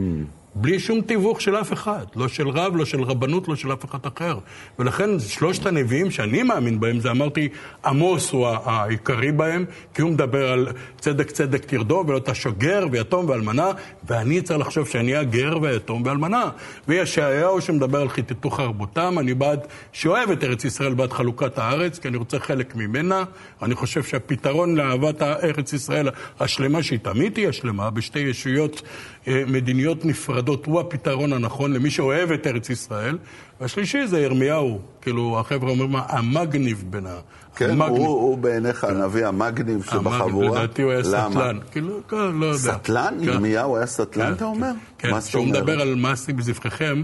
בלי 0.54 0.80
שום 0.80 1.00
תיווך 1.00 1.40
של 1.40 1.57
אף 1.57 1.73
אחד, 1.73 2.04
לא 2.17 2.28
של 2.28 2.49
רב, 2.49 2.76
לא 2.76 2.84
של 2.84 3.02
רבנות, 3.02 3.49
לא 3.49 3.56
של 3.56 3.73
אף 3.73 3.84
אחד 3.84 3.99
אחר. 4.17 4.39
ולכן 4.78 5.19
שלושת 5.19 5.67
הנביאים 5.67 6.10
שאני 6.10 6.43
מאמין 6.43 6.80
בהם, 6.80 7.00
זה 7.00 7.10
אמרתי, 7.10 7.49
עמוס 7.84 8.30
הוא 8.30 8.47
העיקרי 8.47 9.32
בהם, 9.32 9.65
כי 9.95 10.02
הוא 10.02 10.10
מדבר 10.10 10.52
על 10.52 10.69
צדק 10.99 11.30
צדק 11.30 11.65
תרדו, 11.65 12.04
ולא 12.08 12.19
תשגר 12.19 12.86
ויתום 12.91 13.28
ואלמנה, 13.28 13.71
ואני 14.04 14.43
צריך 14.43 14.60
לחשוב 14.60 14.89
שאני 14.89 15.17
הגר 15.17 15.58
והיתום 15.63 16.02
ואלמנה. 16.06 16.50
וישעיהו 16.89 17.60
שמדבר 17.60 18.00
על 18.00 18.08
חיטטו 18.08 18.50
חרבותם, 18.50 19.19
אני 19.19 19.34
בעד, 19.34 19.60
שאוהב 19.93 20.30
את 20.30 20.45
ארץ 20.45 20.65
ישראל 20.65 20.95
בעד 20.95 21.13
חלוקת 21.13 21.58
הארץ, 21.58 21.99
כי 21.99 22.08
אני 22.08 22.17
רוצה 22.17 22.39
חלק 22.39 22.76
ממנה. 22.76 23.25
אני 23.63 23.75
חושב 23.75 24.02
שהפתרון 24.02 24.76
לאהבת 24.76 25.23
ארץ 25.23 25.73
ישראל 25.73 26.08
השלמה, 26.41 26.82
שהיא 26.82 26.99
תמיד 26.99 27.32
תהיה 27.32 27.52
שלמה, 27.52 27.91
בשתי 27.91 28.19
ישויות 28.19 28.82
מדיניות 29.26 30.04
נפרדות 30.04 30.67
הוא 30.67 30.80
הפתרון 30.80 31.33
הנכון 31.33 31.73
למי 31.73 31.91
שאוהב 31.91 32.33
את 32.33 32.47
ארץ 32.47 32.71
ישראל. 32.71 33.19
והשלישי 33.61 34.06
זה 34.06 34.21
ירמיהו, 34.21 34.80
כאילו 35.02 35.41
החבר'ה 35.41 35.71
אומרים 35.71 35.91
מה, 35.91 36.02
המגניב 36.09 36.85
בין 36.91 37.06
ה... 37.06 37.19
כן, 37.56 37.71
המגניב. 37.71 38.00
הוא, 38.00 38.09
הוא 38.09 38.39
בעיניך 38.39 38.76
כן. 38.80 38.97
הנביא 38.97 39.26
המגניב 39.26 39.85
שבחבורה. 39.85 40.59
לדעתי 40.59 40.83
הוא 40.83 40.93
היה 40.93 41.04
סטלן. 41.04 41.59
כאילו, 41.71 42.00
כן, 42.09 42.17
לא 42.17 42.47
יודע. 42.47 42.59
סטלן? 42.59 43.15
כן. 43.21 43.25
ירמיהו 43.25 43.76
היה 43.76 43.87
סטלן, 43.87 44.26
כן, 44.26 44.33
אתה 44.33 44.45
אומר? 44.45 44.73
כן, 44.99 45.11
מה 45.11 45.21
כשהוא 45.21 45.47
מדבר 45.47 45.80
על 45.80 45.95
מעשי 45.95 46.33
בזבחיכם, 46.33 47.02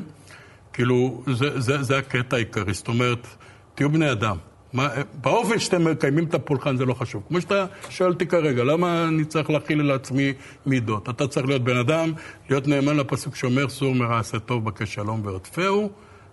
כאילו, 0.73 1.23
זה, 1.35 1.61
זה, 1.61 1.83
זה 1.83 1.99
הקטע 1.99 2.37
העיקרי. 2.37 2.73
זאת 2.75 2.89
אומרת, 2.89 3.27
תהיו 3.75 3.91
בני 3.91 4.13
אדם. 4.13 4.37
מה, 4.77 4.89
באופן 5.21 5.59
שאתם 5.59 5.85
מקיימים 5.85 6.25
את 6.25 6.35
הפולחן 6.35 6.77
זה 6.77 6.85
לא 6.85 6.95
חשוב. 6.95 7.23
כמו 7.29 7.41
שאתה 7.41 7.67
שואל 7.89 8.11
אותי 8.11 8.27
כרגע, 8.27 8.65
למה 8.65 9.09
אני 9.09 9.25
צריך 9.25 9.51
להכיל 9.51 9.83
לעצמי 9.83 10.33
מידות? 10.67 11.09
אתה 11.09 11.29
צריך 11.29 11.47
להיות 11.47 11.65
בן 11.65 11.77
אדם, 11.77 12.13
להיות 12.51 12.69
נאמן 12.69 12.97
לפסוק 12.97 13.37
שאומר, 13.37 13.69
סור 13.69 13.95
מרע 13.95 14.19
עשה 14.19 14.39
טוב, 14.39 14.65
בקש 14.65 14.95
שלום 14.95 15.21
ורדפהו, 15.25 15.91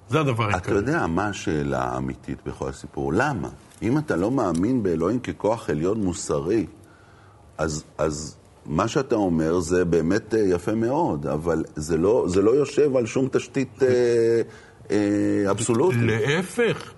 זה 0.09 0.19
הדבר 0.19 0.43
העיקרי. 0.43 0.59
אתה 0.59 0.71
יודע 0.71 1.07
מה 1.07 1.27
השאלה 1.27 1.83
האמיתית 1.83 2.37
בכל 2.45 2.69
הסיפור? 2.69 3.13
למה? 3.13 3.49
אם 3.81 3.97
אתה 3.97 4.15
לא 4.15 4.31
מאמין 4.31 4.83
באלוהים 4.83 5.19
ככוח 5.19 5.69
עליון 5.69 6.03
מוסרי, 6.03 6.65
אז, 7.57 7.83
אז 7.97 8.37
מה 8.65 8.87
שאתה 8.87 9.15
אומר 9.15 9.59
זה 9.59 9.85
באמת 9.85 10.33
אה, 10.33 10.39
יפה 10.39 10.75
מאוד, 10.75 11.27
אבל 11.27 11.63
זה 11.75 11.97
לא, 11.97 12.25
זה 12.27 12.41
לא 12.41 12.51
יושב 12.51 12.95
על 12.95 13.05
שום 13.05 13.27
תשתית 13.31 13.83
אה, 13.83 13.87
אה, 14.91 15.51
אבסולוטית. 15.51 15.99
להפך. 16.01 16.93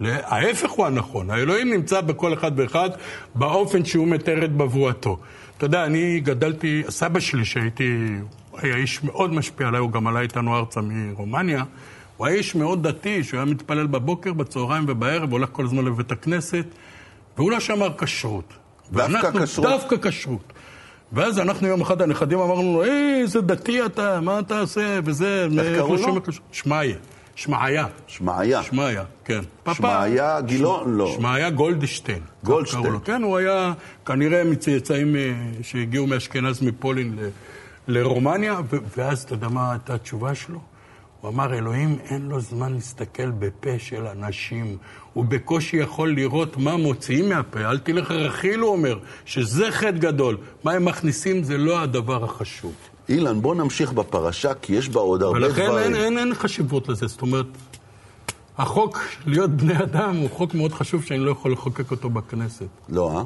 ההפך 0.00 0.70
הוא 0.70 0.86
הנכון, 0.86 1.30
האלוהים 1.30 1.72
נמצא 1.72 2.00
בכל 2.00 2.34
אחד 2.34 2.52
ואחד 2.56 2.90
באופן 3.34 3.84
שהוא 3.84 4.08
מתאר 4.08 4.44
את 4.44 4.52
בבואתו. 4.52 5.18
אתה 5.56 5.66
יודע, 5.66 5.84
אני 5.84 6.20
גדלתי, 6.20 6.82
סבא 6.88 7.20
שלי 7.20 7.44
שהייתי, 7.44 8.06
הוא 8.50 8.60
היה 8.62 8.76
איש 8.76 9.04
מאוד 9.04 9.32
משפיע 9.32 9.68
עליי, 9.68 9.80
הוא 9.80 9.90
גם 9.90 10.06
עלה 10.06 10.20
איתנו 10.20 10.56
ארצה 10.56 10.80
מרומניה, 10.80 11.64
הוא 12.16 12.26
היה 12.26 12.36
איש 12.36 12.54
מאוד 12.54 12.88
דתי, 12.88 13.24
שהוא 13.24 13.38
היה 13.38 13.44
מתפלל 13.44 13.86
בבוקר, 13.86 14.32
בצהריים 14.32 14.84
ובערב, 14.88 15.32
הולך 15.32 15.48
כל 15.52 15.64
הזמן 15.64 15.84
לבית 15.84 16.12
הכנסת, 16.12 16.64
והוא 17.36 17.50
לא 17.50 17.60
שמר 17.60 17.88
כשרות. 17.98 18.52
דווקא 18.92 19.44
כשרות? 19.44 19.68
דווקא 19.70 19.96
כשרות. 20.08 20.52
ואז 21.12 21.38
אנחנו 21.38 21.68
יום 21.68 21.80
אחד, 21.80 22.02
הנכדים 22.02 22.38
אמרנו 22.38 22.72
לו, 22.72 22.82
היי, 22.82 23.20
איזה 23.22 23.40
דתי 23.40 23.86
אתה, 23.86 24.20
מה 24.20 24.38
אתה 24.38 24.60
עושה, 24.60 25.00
וזה... 25.04 25.46
איך 25.58 25.76
קראו 25.76 25.96
לו? 25.96 26.20
שמעיה. 26.52 26.96
שמעיה. 27.34 27.86
שמעיה. 28.06 28.62
שמעיה, 28.62 29.04
כן. 29.24 29.40
שמעיה 29.72 30.40
גילון? 30.40 30.96
לא. 30.96 31.14
שמעיה 31.16 31.50
גולדשטיין. 31.50 32.20
גולדשטיין. 32.44 32.98
כן, 33.04 33.22
הוא 33.22 33.36
היה 33.36 33.72
כנראה 34.06 34.44
מצאצאים 34.44 35.16
אה, 35.16 35.32
שהגיעו 35.62 36.06
מאשכנז 36.06 36.62
מפולין 36.62 37.18
לרומניה, 37.88 38.60
ואז 38.96 39.22
אתה 39.22 39.34
יודע 39.34 39.48
מה 39.48 39.72
הייתה 39.72 39.94
התשובה 39.94 40.34
שלו? 40.34 40.60
הוא 41.20 41.30
אמר, 41.30 41.54
אלוהים 41.54 41.98
אין 42.10 42.22
לו 42.22 42.40
זמן 42.40 42.72
להסתכל 42.72 43.30
בפה 43.30 43.78
של 43.78 44.06
אנשים, 44.06 44.76
הוא 45.12 45.24
בקושי 45.24 45.76
יכול 45.76 46.14
לראות 46.14 46.56
מה 46.56 46.76
מוציאים 46.76 47.28
מהפה. 47.28 47.60
אל 47.60 47.78
תלך 47.78 48.10
רכיל, 48.10 48.60
הוא 48.60 48.72
אומר, 48.72 48.98
שזה 49.24 49.70
חטא 49.70 49.90
גדול. 49.90 50.36
מה 50.64 50.72
הם 50.72 50.84
מכניסים 50.84 51.42
זה 51.42 51.58
לא 51.58 51.80
הדבר 51.80 52.24
החשוב. 52.24 52.74
אילן, 53.08 53.40
בוא 53.40 53.54
נמשיך 53.54 53.92
בפרשה, 53.92 54.54
כי 54.54 54.74
יש 54.74 54.88
בה 54.88 55.00
עוד 55.00 55.22
הרבה 55.22 55.36
ולכן 55.36 55.52
דברים. 55.52 55.70
ולכן 55.70 55.94
אין, 55.94 55.94
אין, 55.94 56.18
אין 56.18 56.34
חשיבות 56.34 56.88
לזה, 56.88 57.06
זאת 57.06 57.22
אומרת, 57.22 57.46
החוק 58.58 58.98
להיות 59.26 59.50
בני 59.50 59.82
אדם 59.82 60.16
הוא 60.16 60.30
חוק 60.30 60.54
מאוד 60.54 60.72
חשוב 60.72 61.04
שאני 61.04 61.20
לא 61.20 61.30
יכול 61.30 61.52
לחוקק 61.52 61.90
אותו 61.90 62.10
בכנסת. 62.10 62.66
לא, 62.88 63.18
אה? 63.18 63.22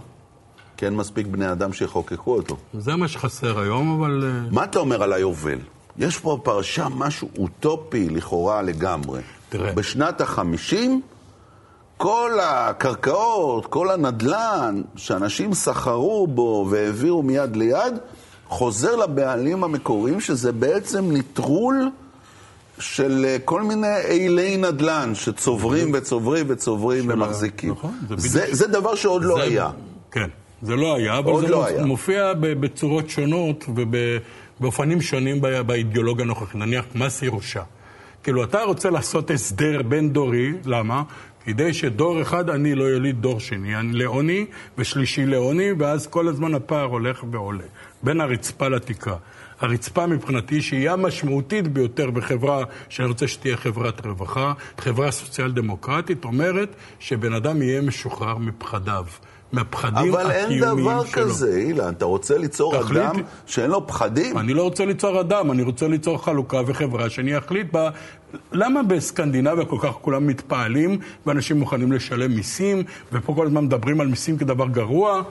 כי 0.77 0.87
אין 0.87 0.97
מספיק 0.97 1.27
בני 1.27 1.53
אדם 1.53 1.73
שיחוקקו 1.73 2.35
אותו. 2.35 2.57
זה 2.75 2.97
מה 2.97 3.09
שחסר 3.09 3.61
היום, 3.61 4.01
אבל... 4.01 4.25
אה, 4.25 4.51
מה 4.51 4.64
אתה 4.64 4.79
אומר 4.79 5.03
על 5.03 5.12
היובל? 5.12 5.59
יש 5.99 6.19
פה 6.19 6.38
פרשה 6.43 6.88
משהו 6.88 7.29
אוטופי 7.38 8.09
לכאורה 8.09 8.62
לגמרי. 8.62 9.21
תראה. 9.49 9.73
בשנת 9.73 10.21
החמישים, 10.21 11.01
כל 11.97 12.33
הקרקעות, 12.43 13.67
כל 13.67 13.91
הנדלן 13.91 14.83
שאנשים 14.97 15.55
סחרו 15.55 16.27
בו 16.27 16.67
והעבירו 16.71 17.23
מיד 17.23 17.57
ליד, 17.57 17.95
חוזר 18.49 18.97
לבעלים 18.97 19.65
המקוריים, 19.65 20.21
שזה 20.21 20.53
בעצם 20.53 21.05
נטרול 21.13 21.91
של 22.79 23.25
אה, 23.29 23.37
כל 23.45 23.63
מיני 23.63 23.97
אילי 24.09 24.57
נדל"ן 24.57 25.13
שצוברים 25.15 25.91
וצוברים 25.95 26.47
וצוברים 26.49 27.05
ומחזיקים. 27.09 27.71
נכון, 27.71 27.95
זה 28.17 28.29
זה, 28.29 28.55
זה 28.55 28.67
דבר 28.67 28.95
שעוד 28.95 29.25
לא 29.25 29.35
זה- 29.37 29.43
היה. 29.43 29.71
כן, 30.11 30.29
זה 30.63 30.77
לא 30.77 30.97
היה, 30.97 31.19
אבל 31.19 31.41
זה 31.41 31.49
לא 31.49 31.67
היה. 31.67 31.85
מופיע 31.85 32.33
בצורות 32.41 33.11
שונות 33.11 33.65
ובאופנים 34.61 35.01
שונים 35.01 35.41
באידיאולוגיה 35.67 36.25
הנוכחית, 36.25 36.55
נניח 36.55 36.85
מס 36.95 37.23
ירושה. 37.23 37.63
כאילו, 38.23 38.45
אתה 38.45 38.63
רוצה 38.63 38.91
לעשות 38.91 39.31
הסדר 39.31 39.83
בין-דורי, 39.83 40.53
למה? 40.65 41.03
כדי 41.45 41.75
שדור 41.75 42.23
אחד 42.23 42.51
אני 42.51 42.75
לא 42.75 42.85
יוליד 42.85 43.23
דור 43.23 43.41
שני, 43.41 43.77
אני 43.77 43.93
לעוני 43.93 44.47
ושלישי 44.79 45.27
לעוני, 45.27 45.73
ואז 45.79 46.07
כל 46.07 46.29
הזמן 46.29 46.55
הפער 46.55 46.85
הולך 46.85 47.25
ועולה, 47.31 47.65
בין 48.03 48.21
הרצפה 48.21 48.69
לתקרה. 48.69 49.17
הרצפה 49.61 50.07
מבחינתי, 50.07 50.63
שהיא 50.63 50.91
המשמעותית 50.91 51.69
ביותר 51.69 52.11
בחברה, 52.11 52.65
שאני 52.89 53.09
רוצה 53.09 53.29
שתהיה 53.29 53.57
חברת 53.57 54.07
רווחה, 54.07 54.53
חברה 54.79 55.11
סוציאל 55.11 55.53
דמוקרטית, 55.53 56.25
אומרת 56.25 56.69
שבן 56.99 57.33
אדם 57.33 57.63
יהיה 57.63 57.81
משוחרר 57.81 58.39
מפחדיו. 58.39 59.05
מהפחדים 59.53 60.15
אבל 60.15 60.31
אין 60.31 60.45
הקיומיים 60.45 60.79
דבר 60.79 61.05
שלו. 61.05 61.25
כזה, 61.25 61.57
אילן. 61.57 61.93
אתה 61.93 62.05
רוצה 62.05 62.39
ליצור 62.39 62.83
תחליט. 62.83 63.03
אדם 63.03 63.17
שאין 63.47 63.71
לו 63.71 63.87
פחדים? 63.87 64.39
אני 64.39 64.55
לא 64.55 64.63
רוצה 64.63 64.85
ליצור 64.85 65.21
אדם, 65.21 65.51
אני 65.51 65.63
רוצה 65.63 65.89
ליצור 65.89 66.25
חלוקה 66.25 66.61
וחברה 66.67 67.11
שאני 67.11 67.39
אחליט 67.39 67.73
בה. 67.73 67.91
למה 68.53 68.83
בסקנדינביה 68.83 69.65
כל 69.65 69.77
כך 69.81 69.91
כולם 69.91 70.27
מתפעלים 70.27 70.99
ואנשים 71.27 71.59
מוכנים 71.59 71.93
לשלם 71.93 72.31
מיסים, 72.31 72.83
ופה 73.13 73.35
כל 73.35 73.47
הזמן 73.47 73.65
מדברים 73.65 74.01
על 74.01 74.07
מיסים 74.07 74.39
כדבר 74.39 74.67
גרוע? 74.67 75.23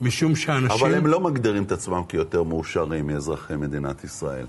משום 0.00 0.36
שאנשים... 0.36 0.86
אבל 0.86 0.94
הם 0.94 1.06
לא 1.06 1.20
מגדירים 1.20 1.62
את 1.62 1.72
עצמם 1.72 2.02
כיותר 2.08 2.42
מאושרים 2.42 3.06
מאזרחי 3.06 3.56
מדינת 3.56 4.04
ישראל. 4.04 4.46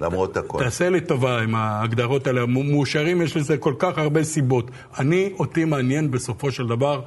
למרות 0.00 0.36
הכל. 0.36 0.58
תעשה 0.58 0.90
לי 0.90 1.00
טובה 1.00 1.42
עם 1.42 1.54
ההגדרות 1.54 2.26
האלה. 2.26 2.46
מאושרים 2.46 3.22
יש 3.22 3.36
לזה 3.36 3.56
כל 3.56 3.74
כך 3.78 3.98
הרבה 3.98 4.24
סיבות. 4.24 4.70
אני, 4.98 5.32
אותי 5.38 5.64
מעניין 5.64 6.10
בסופו 6.10 6.52
של 6.52 6.66
דבר, 6.66 7.02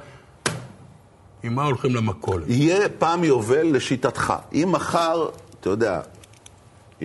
עם 1.42 1.54
מה 1.54 1.64
הולכים 1.64 1.94
למכולת. 1.94 2.44
יהיה 2.48 2.88
פעם 2.88 3.24
יובל 3.24 3.66
לשיטתך. 3.76 4.34
אם 4.52 4.68
מחר, 4.72 5.28
אתה 5.60 5.70
יודע, 5.70 6.00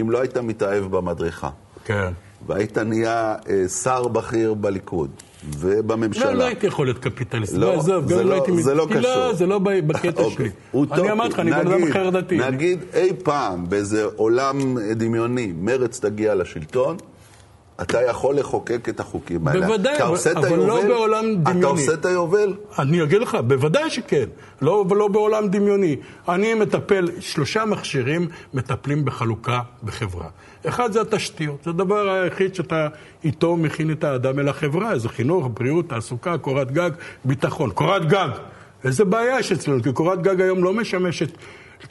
אם 0.02 0.12
לא 0.12 0.22
היית 0.22 0.38
מתאהב 0.38 0.84
במדריכה, 0.84 1.50
כן. 1.86 2.14
והיית 2.48 2.78
נהיה 2.78 3.36
אה, 3.50 3.68
שר 3.68 4.08
בכיר 4.08 4.54
בליכוד 4.54 5.10
ובממשלה. 5.60 6.26
לא, 6.26 6.34
לא 6.34 6.44
הייתי 6.44 6.68
יכול 6.68 6.86
להיות 6.86 7.00
קפיטליסט. 7.00 7.54
לא, 7.54 7.74
עזוב, 7.74 8.08
זה 8.08 8.14
גם 8.14 8.20
לא- 8.20 8.26
לא 8.26 8.34
הייתי... 8.34 8.64
זה 8.64 8.74
לא 8.74 8.88
לא, 8.90 9.00
קשור. 9.00 9.34
זה 9.34 9.46
לא 9.46 9.60
בקטע 9.60 10.24
אוקיי, 10.24 10.50
שלי. 10.74 10.86
אני 10.92 11.12
אמרתי 11.12 11.34
לך, 11.34 11.40
אני 11.40 11.52
בן 11.52 11.68
אדם 11.68 11.84
אחר 11.84 12.10
דתי. 12.10 12.38
נגיד 12.38 12.80
אי 12.94 13.10
פעם 13.24 13.70
באיזה 13.70 14.06
עולם 14.16 14.78
דמיוני 14.96 15.54
מרץ 15.60 16.00
תגיע 16.00 16.36
לשלטון, 16.36 16.98
אתה 17.82 18.02
יכול 18.02 18.36
לחוקק 18.36 18.90
את 18.90 19.00
החוקים 19.00 19.48
האלה. 19.48 19.66
בוודאי, 19.68 19.96
אתה 19.96 20.08
אבל- 20.08 20.18
אבל 20.38 20.58
לא 20.60 20.78
היובל? 20.78 20.88
בעולם 20.88 21.26
אתה 21.44 21.52
דמיוני. 21.52 21.66
עושה 21.82 21.94
את 21.94 22.06
היובל? 22.06 22.54
אני 22.80 23.04
אגיד 23.04 23.22
לך, 23.22 23.38
בוודאי 23.48 23.90
שכן. 23.90 24.26
לא, 24.62 24.86
לא 24.92 25.08
בעולם 25.08 25.48
דמיוני. 25.48 25.96
אני 26.30 26.54
מטפל, 26.54 27.08
שלושה 27.20 27.66
מכשירים 27.66 28.28
מטפלים 28.54 29.06
בחלוקה 29.06 29.60
בחברה. 29.84 30.28
אחד 30.68 30.92
זה 30.92 31.02
התשתיות, 31.02 31.64
זה 31.64 31.70
הדבר 31.70 32.10
היחיד 32.10 32.56
שאתה 32.56 32.88
איתו 33.24 33.56
מכין 33.58 33.92
את 33.92 34.04
האדם 34.04 34.40
אל 34.40 34.50
החברה. 34.50 34.98
זה 35.00 35.10
חינוך, 35.10 35.50
בריאות, 35.54 35.90
תעסוקה, 35.90 36.38
קורת 36.38 36.72
גג, 36.72 36.92
ביטחון. 37.26 37.70
קורת 37.72 38.08
גג! 38.08 38.30
איזה 38.84 39.06
בעיה 39.06 39.40
יש 39.40 39.52
אצלנו, 39.52 39.84
כי 39.84 39.92
קורת 39.92 40.22
גג 40.22 40.42
היום 40.42 40.64
לא 40.64 40.74
משמשת 40.74 41.30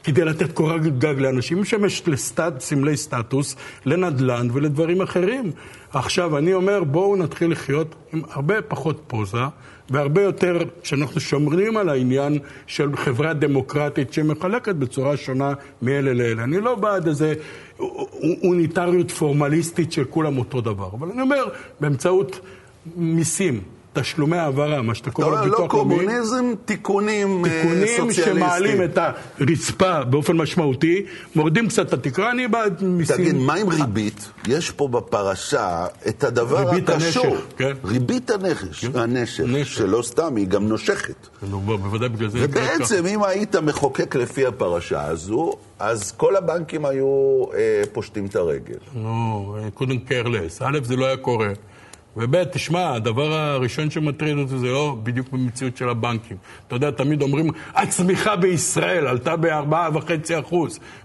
כדי 0.03 0.25
לתת 0.25 0.51
קורת 0.51 0.99
גג 0.99 1.19
לאנשים, 1.19 1.61
משמשת 1.61 2.07
לסטט, 2.07 2.59
סמלי 2.59 2.97
סטטוס, 2.97 3.55
לנדל"ן 3.85 4.47
ולדברים 4.53 5.01
אחרים. 5.01 5.51
עכשיו, 5.93 6.37
אני 6.37 6.53
אומר, 6.53 6.83
בואו 6.83 7.15
נתחיל 7.15 7.51
לחיות 7.51 7.95
עם 8.13 8.21
הרבה 8.31 8.61
פחות 8.61 9.01
פוזה, 9.07 9.37
והרבה 9.89 10.21
יותר, 10.21 10.57
שאנחנו 10.83 11.19
שומרים 11.19 11.77
על 11.77 11.89
העניין 11.89 12.39
של 12.67 12.95
חברה 12.95 13.33
דמוקרטית 13.33 14.13
שמחלקת 14.13 14.75
בצורה 14.75 15.17
שונה 15.17 15.53
מאלה 15.81 16.13
לאלה. 16.13 16.43
אני 16.43 16.61
לא 16.61 16.75
בעד 16.75 17.07
איזה 17.07 17.33
אוניטריות 18.43 19.11
פורמליסטית 19.11 19.91
של 19.91 20.03
כולם 20.03 20.37
אותו 20.37 20.61
דבר, 20.61 20.89
אבל 20.93 21.11
אני 21.11 21.21
אומר, 21.21 21.43
באמצעות 21.79 22.39
מיסים, 22.95 23.61
תשלומי 23.99 24.37
העברה, 24.37 24.81
מה 24.81 24.95
שאתה 24.95 25.09
אתה 25.09 25.15
קורא 25.15 25.27
לו 25.27 25.35
לא 25.35 25.45
לאומי, 25.45 25.67
קומוניזם, 25.69 26.53
תיקונים 26.65 27.45
אה, 27.45 27.49
תיקונים 27.49 27.87
סוציאליסטיים. 27.87 28.35
שמעלים 28.35 28.83
את 28.83 28.97
הרצפה 29.39 30.03
באופן 30.03 30.37
משמעותי, 30.37 31.05
מורידים 31.35 31.67
קצת 31.67 31.87
את 31.87 31.93
התקרה, 31.93 32.31
אני 32.31 32.47
בעד 32.47 32.83
מיסים. 32.83 33.15
תגיד, 33.15 33.35
מה 33.35 33.53
עם 33.53 33.69
ריבית? 33.69 34.29
יש 34.47 34.71
פה 34.71 34.87
בפרשה 34.87 35.85
את 36.07 36.23
הדבר 36.23 36.69
ריבית 36.69 36.89
הקשור. 36.89 37.25
הנשך, 37.25 37.39
כן. 37.57 37.73
ריבית 37.85 38.29
הנכש, 38.29 38.85
הנשך, 38.93 39.43
נשך. 39.47 39.77
שלא 39.77 40.01
סתם, 40.01 40.35
היא 40.35 40.47
גם 40.47 40.67
נושכת. 40.67 41.27
נו, 41.49 41.59
בוא, 41.59 41.77
בוודאי 41.77 42.09
בגלל 42.09 42.29
זה... 42.29 42.39
ובעצם, 42.41 43.05
אם 43.05 43.23
היית 43.23 43.55
מחוקק 43.55 44.15
לפי 44.15 44.45
הפרשה 44.45 45.05
הזו, 45.05 45.53
אז 45.79 46.11
כל 46.11 46.35
הבנקים 46.35 46.85
היו 46.85 47.43
אה, 47.53 47.83
פושטים 47.93 48.25
את 48.25 48.35
הרגל. 48.35 48.77
נו, 48.93 49.55
קודם 49.73 49.99
קרלס. 49.99 50.61
א', 50.61 50.79
זה 50.83 50.95
לא 50.95 51.05
היה 51.05 51.17
קורה. 51.17 51.49
וב', 52.17 52.43
תשמע, 52.43 52.93
הדבר 52.93 53.33
הראשון 53.33 53.89
שמטריד 53.89 54.37
אותי 54.37 54.57
זה 54.57 54.67
לא 54.67 54.97
בדיוק 55.03 55.29
במציאות 55.29 55.77
של 55.77 55.89
הבנקים. 55.89 56.37
אתה 56.67 56.75
יודע, 56.75 56.91
תמיד 56.91 57.21
אומרים, 57.21 57.49
הצמיחה 57.73 58.35
בישראל 58.35 59.07
עלתה 59.07 59.35
ב-4.5%. 59.35 60.55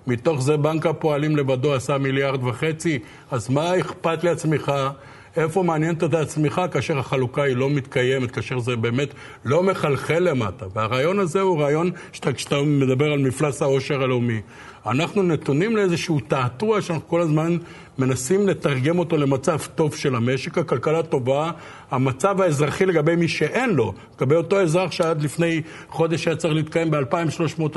מתוך 0.06 0.42
זה 0.42 0.56
בנק 0.56 0.86
הפועלים 0.86 1.36
לבדו 1.36 1.74
עשה 1.74 1.98
מיליארד 1.98 2.44
וחצי, 2.44 2.98
אז 3.30 3.50
מה 3.50 3.78
אכפת 3.80 4.24
לי 4.24 4.30
הצמיחה? 4.30 4.90
איפה 5.36 5.62
מעניינת 5.62 6.02
אותה 6.02 6.20
הצמיחה 6.20 6.68
כאשר 6.68 6.98
החלוקה 6.98 7.42
היא 7.42 7.56
לא 7.56 7.70
מתקיימת, 7.70 8.30
כאשר 8.30 8.58
זה 8.58 8.76
באמת 8.76 9.08
לא 9.44 9.62
מחלחל 9.62 10.18
למטה. 10.18 10.66
והרעיון 10.74 11.18
הזה 11.18 11.40
הוא 11.40 11.62
רעיון 11.62 11.90
שאתה, 12.12 12.32
כשאתה 12.32 12.62
מדבר 12.62 13.12
על 13.12 13.18
מפלס 13.18 13.62
העושר 13.62 14.02
הלאומי. 14.02 14.40
אנחנו 14.86 15.22
נתונים 15.22 15.76
לאיזשהו 15.76 16.20
תעתוע 16.28 16.80
שאנחנו 16.82 17.08
כל 17.08 17.20
הזמן 17.20 17.56
מנסים 17.98 18.48
לתרגם 18.48 18.98
אותו 18.98 19.16
למצב 19.16 19.58
טוב 19.74 19.94
של 19.94 20.14
המשק, 20.14 20.58
הכלכלה 20.58 21.02
טובה, 21.02 21.50
המצב 21.90 22.40
האזרחי 22.40 22.86
לגבי 22.86 23.16
מי 23.16 23.28
שאין 23.28 23.70
לו, 23.70 23.92
לגבי 24.16 24.34
אותו 24.34 24.60
אזרח 24.60 24.90
שעד 24.90 25.22
לפני 25.22 25.62
חודש 25.88 26.26
היה 26.26 26.36
צריך 26.36 26.54
להתקיים 26.54 26.90
ב-2,342 26.90 27.76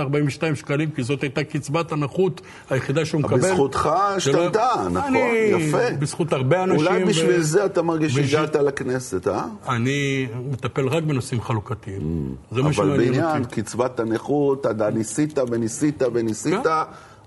שקלים, 0.56 0.92
כי 0.92 1.04
זאת 1.04 1.22
הייתה 1.22 1.44
קצבת 1.44 1.92
הנכות 1.92 2.42
היחידה 2.70 3.06
שהוא 3.06 3.22
מקבל. 3.22 3.38
בזכותך 3.38 3.86
לא- 3.86 4.00
השתנתה, 4.16 4.70
נכון? 4.92 4.98
אני, 5.16 5.20
יפה. 5.20 5.78
בזכות 6.00 6.34
הרבה 6.34 6.64
אנשים. 6.64 6.88
אולי 6.88 7.06
בשביל 7.06 7.40
ו- 7.40 7.44
זה 7.44 7.66
אתה 7.66 7.82
מרגיש 7.82 8.14
שהגעת 8.14 8.56
לכנסת, 8.56 9.28
אה? 9.28 9.46
אני 9.70 10.28
מטפל 10.52 10.88
רק 10.88 11.04
בנושאים 11.04 11.42
חלוקתיים. 11.42 12.36
זה 12.52 12.62
מה 12.62 12.66
אבל 12.68 12.74
שמעניין 12.74 13.12
בעניין 13.14 13.44
אותי. 13.44 13.62
קצבת 13.62 14.00
הנכות, 14.00 14.66
אתה 14.66 14.90
ניסית 14.90 15.40
וניסית 15.52 16.02
וניסית, 16.14 16.54
כן. 16.64 16.70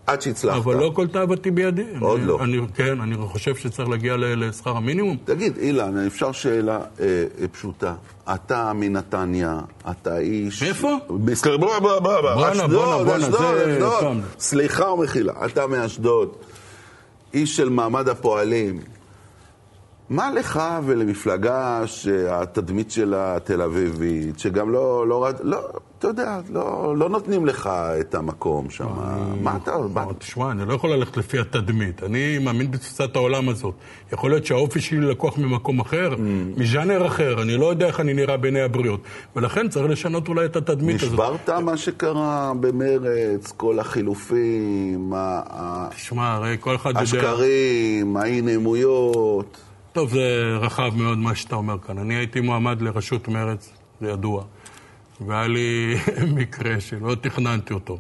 עד 0.07 0.23
שהצלחת. 0.23 0.57
אבל 0.57 0.77
לא 0.77 0.91
כל 0.95 1.07
תאוותי 1.07 1.51
בידי. 1.51 1.85
עוד 2.01 2.21
אני, 2.21 2.29
לא. 2.29 2.39
אני, 2.43 2.61
כן, 2.75 3.01
אני 3.01 3.17
חושב 3.17 3.55
שצריך 3.55 3.89
להגיע 3.89 4.17
לשכר 4.19 4.77
המינימום. 4.77 5.17
תגיד, 5.25 5.59
אילן, 5.59 6.07
אפשר 6.07 6.33
שאלה 6.33 6.81
אה, 7.01 7.07
אה, 7.41 7.49
פשוטה. 7.49 7.95
אתה 8.35 8.73
מנתניה, 8.73 9.61
אתה 9.91 10.19
איש... 10.19 10.63
בוא. 10.63 12.35
בואנה, 12.35 12.67
בואנה, 12.67 13.05
בואנה, 13.05 13.31
זה 13.31 13.77
אשדוד. 13.77 14.17
סליחה 14.39 14.91
ומחילה, 14.91 15.33
אתה 15.47 15.67
מאשדוד, 15.67 16.29
איש 17.35 17.57
של 17.57 17.69
מעמד 17.69 18.09
הפועלים. 18.09 18.81
מה 20.11 20.31
לך 20.33 20.61
ולמפלגה 20.85 21.83
שהתדמית 21.87 22.91
שלה 22.91 23.37
תל 23.45 23.63
אביבית, 23.63 24.39
שגם 24.39 24.73
לא, 24.73 25.09
לא, 25.09 25.29
לא, 25.43 25.59
אתה 26.11 26.23
יודע, 26.23 26.41
לא, 26.53 26.95
לא 26.97 27.09
נותנים 27.09 27.47
לך 27.47 27.67
את 28.01 28.15
המקום 28.15 28.71
שם. 28.71 28.87
מה 29.43 29.57
אתה... 29.63 29.73
מה- 29.95 30.05
תשמע, 30.19 30.51
אני 30.51 30.69
לא 30.69 30.75
יכול 30.75 30.91
ללכת 30.93 31.17
לפי 31.17 31.39
התדמית. 31.39 32.03
אני 32.03 32.39
מאמין 32.39 32.71
בתפיסת 32.71 33.17
העולם 33.17 33.49
הזאת. 33.49 33.75
יכול 34.13 34.31
להיות 34.31 34.47
שהאופי 34.47 34.81
שלי 34.81 35.01
לקוח 35.01 35.39
ממקום 35.39 35.81
אחר, 35.81 36.15
Mm. 36.17 36.19
מז'אנר 36.61 37.07
אחר, 37.07 37.43
אני 37.43 37.57
לא 37.57 37.67
יודע 37.67 37.87
איך 37.87 38.01
אני 38.01 38.15
נראה 38.15 38.37
בעיני 38.37 38.61
הבריות. 38.61 39.01
ולכן 39.37 39.69
צריך 39.69 39.91
לשנות 39.91 40.29
אולי 40.29 40.45
את 40.45 40.57
התדמית 40.57 40.97
הזאת. 41.03 41.13
נשברת 41.13 41.51
מה 41.51 41.77
שקרה 41.77 42.53
במרץ, 42.61 43.53
כל 43.57 43.79
החילופים, 43.79 45.13
תשמע, 45.91 46.33
הרי 46.33 46.57
כל 46.61 46.77
אחד 46.77 46.91
יודע... 46.91 47.03
השקרים, 47.03 48.17
האי-נעימויות. 48.17 49.57
טוב, 49.93 50.11
זה 50.11 50.43
רחב 50.61 50.91
מאוד 50.97 51.19
מה 51.19 51.35
שאתה 51.35 51.57
אומר 51.57 51.77
כאן. 51.87 51.99
אני 51.99 52.15
הייתי 52.15 52.41
מועמד 52.41 52.83
לראשות 52.83 53.29
מרצ, 53.29 53.71
זה 54.01 54.11
ידוע. 54.11 54.45
והיה 55.21 55.47
לי 55.47 55.97
מקרה 56.39 56.81
שלא 56.81 57.15
תכננתי 57.15 57.75
אותו. 57.75 57.99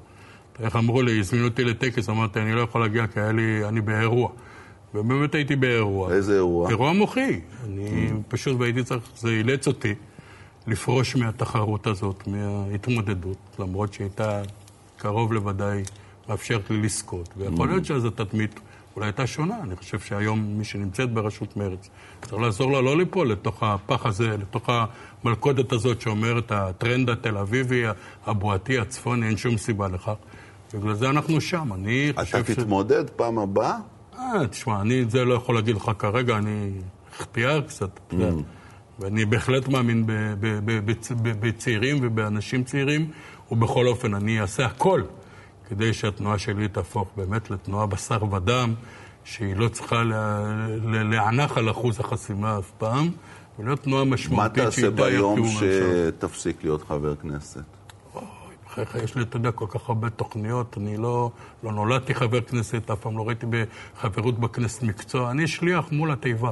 איך 0.61 0.76
אמרו 0.76 1.02
לי, 1.02 1.20
הזמינו 1.20 1.44
אותי 1.44 1.64
לטקס, 1.64 2.09
אמרתי, 2.09 2.40
אני 2.40 2.52
לא 2.52 2.61
יכול 2.61 2.81
להגיע 2.81 3.07
כי 3.07 3.20
היה 3.20 3.33
לי, 3.33 3.64
אני 3.68 3.81
באירוע. 3.81 4.31
ובאמת 4.94 5.35
הייתי 5.35 5.57
באירוע. 5.57 6.12
איזה 6.12 6.35
אירוע? 6.35 6.70
אירוע 6.70 6.92
מוחי. 6.92 7.40
אני 7.64 8.11
פשוט, 8.29 8.61
והייתי 8.61 8.85
צריך, 8.85 9.02
זה 9.16 9.29
אילץ 9.29 9.66
אותי 9.66 9.94
לפרוש 10.66 11.16
מהתחרות 11.16 11.87
הזאת, 11.87 12.26
מההתמודדות, 12.26 13.38
למרות 13.59 13.92
שהיא 13.92 14.05
הייתה 14.05 14.42
קרוב 14.96 15.33
לוודאי 15.33 15.83
מאפשרת 16.29 16.70
לי 16.70 16.83
לזכות. 16.83 17.29
ויכול 17.37 17.68
להיות 17.68 17.85
שאז 17.85 18.05
התדמית 18.05 18.61
אולי 18.96 19.06
הייתה 19.06 19.26
שונה. 19.26 19.54
אני 19.62 19.76
חושב 19.76 20.00
שהיום 20.00 20.40
מי 20.59 20.64
שנמצאת 20.64 21.12
בראשות 21.12 21.56
מרצ, 21.56 21.88
צריך 22.22 22.42
לעזור 22.42 22.72
לה 22.72 22.80
לא 22.80 22.96
ליפול 22.96 23.30
לתוך 23.30 23.62
הפח 23.62 24.06
הזה, 24.06 24.37
לתוך 24.37 24.70
המלכודת 25.24 25.72
הזאת 25.72 26.00
שאומרת 26.00 26.52
הטרנד 26.52 27.11
התל 27.11 27.37
אביבי, 27.37 27.82
הבועתי, 28.26 28.78
הצפוני, 28.78 29.26
אין 29.26 29.37
שום 29.37 29.56
סיבה 29.56 29.88
לכך. 29.88 30.14
בגלל 30.74 30.94
זה 30.94 31.11
אנחנו 31.11 31.40
שם. 31.40 31.72
אני 31.72 32.12
חושב 32.16 32.44
ש... 32.44 32.50
אתה 32.50 32.62
תתמודד 32.62 33.11
פעם 33.11 33.38
הבאה? 33.38 33.76
אה, 34.18 34.46
תשמע, 34.50 34.80
אני 34.80 35.02
את 35.02 35.11
זה 35.11 35.24
לא 35.24 35.35
יכול 35.35 35.54
להגיד 35.54 35.76
לך 35.76 35.90
כרגע, 35.98 36.37
אני 36.37 36.70
אכתיאר 37.16 37.61
קצת. 37.61 38.00
Mm. 38.11 38.14
ואני 38.98 39.24
בהחלט 39.24 39.68
מאמין 39.68 40.04
בצעירים 41.22 41.98
ובאנשים 42.02 42.64
צעירים, 42.64 43.11
ובכל 43.50 43.87
אופן 43.87 44.14
אני 44.14 44.40
אעשה 44.40 44.66
הכל 44.66 45.02
כדי 45.68 45.94
שהתנועה 45.94 46.38
שלי 46.38 46.68
תהפוך 46.68 47.09
באמת 47.16 47.50
לתנועה 47.50 47.87
בשר 47.87 48.35
ודם, 48.35 48.74
שהיא 49.24 49.57
לא 49.57 49.68
צריכה 49.68 50.02
להענח 50.85 51.59
על 51.59 51.70
אחוז 51.70 52.00
החסימה 52.00 52.59
אף 52.59 52.70
פעם, 52.79 53.11
ולהיות 53.59 53.83
תנועה 53.83 54.05
משמעותית 54.05 54.59
מה 54.59 54.64
תעשה 54.64 54.90
ביום 54.90 55.40
שתפסיק 55.48 56.64
להיות 56.64 56.83
חבר 56.83 57.16
כנסת? 57.16 57.64
בחייך, 58.66 58.94
יש 59.05 59.14
לי, 59.14 59.22
אתה 59.22 59.37
יודע, 59.37 59.52
כל 59.52 59.66
כך 59.68 59.88
הרבה 59.88 60.11
תוכניות. 60.11 60.79
אני 60.79 60.96
לא, 60.96 61.31
לא 61.62 61.72
נולדתי 61.72 62.14
חבר 62.14 62.40
כנסת, 62.40 62.90
אף 62.90 63.00
פעם 63.00 63.18
לא 63.18 63.29
ראיתי 63.29 63.46
בחברות 63.46 64.38
בכנסת 64.38 64.83
מקצוע. 64.83 65.31
אני 65.31 65.48
שליח 65.48 65.92
מול 65.92 66.12
התיבה. 66.12 66.50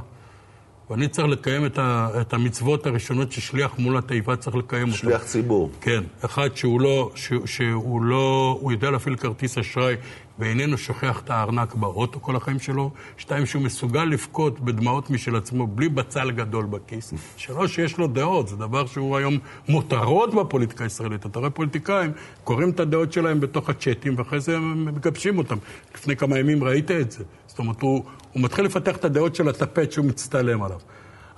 ואני 0.90 1.08
צריך 1.08 1.28
לקיים 1.28 1.66
את, 1.66 1.78
ה, 1.78 2.08
את 2.20 2.32
המצוות 2.32 2.86
הראשונות 2.86 3.32
ששליח 3.32 3.78
מול 3.78 3.96
התיבה 3.96 4.36
צריך 4.36 4.56
לקיים 4.56 4.88
אותן. 4.88 4.96
שליח 4.96 5.24
ציבור. 5.24 5.70
כן. 5.80 6.04
אחד, 6.24 6.56
שהוא 6.56 6.80
לא, 6.80 7.10
ש, 7.14 7.32
שהוא 7.44 8.02
לא, 8.02 8.58
הוא 8.60 8.72
יודע 8.72 8.90
להפעיל 8.90 9.16
כרטיס 9.16 9.58
אשראי 9.58 9.96
ואיננו 10.38 10.78
שוכח 10.78 11.20
את 11.24 11.30
הארנק 11.30 11.74
באוטו 11.74 12.22
כל 12.22 12.36
החיים 12.36 12.58
שלו. 12.58 12.90
שתיים, 13.16 13.46
שהוא 13.46 13.62
מסוגל 13.62 14.04
לבכות 14.04 14.60
בדמעות 14.60 15.10
משל 15.10 15.36
עצמו 15.36 15.66
בלי 15.66 15.88
בצל 15.88 16.30
גדול 16.30 16.66
בכיס. 16.66 17.14
שלוש, 17.36 17.74
שיש 17.74 17.98
לו 17.98 18.06
דעות, 18.06 18.48
זה 18.48 18.56
דבר 18.56 18.86
שהוא 18.86 19.16
היום 19.16 19.38
מותרות 19.68 20.34
בפוליטיקה 20.34 20.84
הישראלית. 20.84 21.26
אתה 21.26 21.38
רואה 21.38 21.50
פוליטיקאים, 21.50 22.12
קוראים 22.44 22.70
את 22.70 22.80
הדעות 22.80 23.12
שלהם 23.12 23.40
בתוך 23.40 23.70
הצ'אטים 23.70 24.14
ואחרי 24.18 24.40
זה 24.40 24.56
הם 24.56 24.84
מגבשים 24.84 25.38
אותם. 25.38 25.56
לפני 25.94 26.16
כמה 26.16 26.38
ימים 26.38 26.64
ראית 26.64 26.90
את 26.90 27.12
זה. 27.12 27.24
זאת 27.54 27.58
אומרת, 27.58 27.82
הוא, 27.82 28.04
הוא 28.32 28.42
מתחיל 28.42 28.64
לפתח 28.64 28.96
את 28.96 29.04
הדעות 29.04 29.34
של 29.34 29.48
הטפט 29.48 29.92
שהוא 29.92 30.06
מצטלם 30.06 30.62
עליו. 30.62 30.78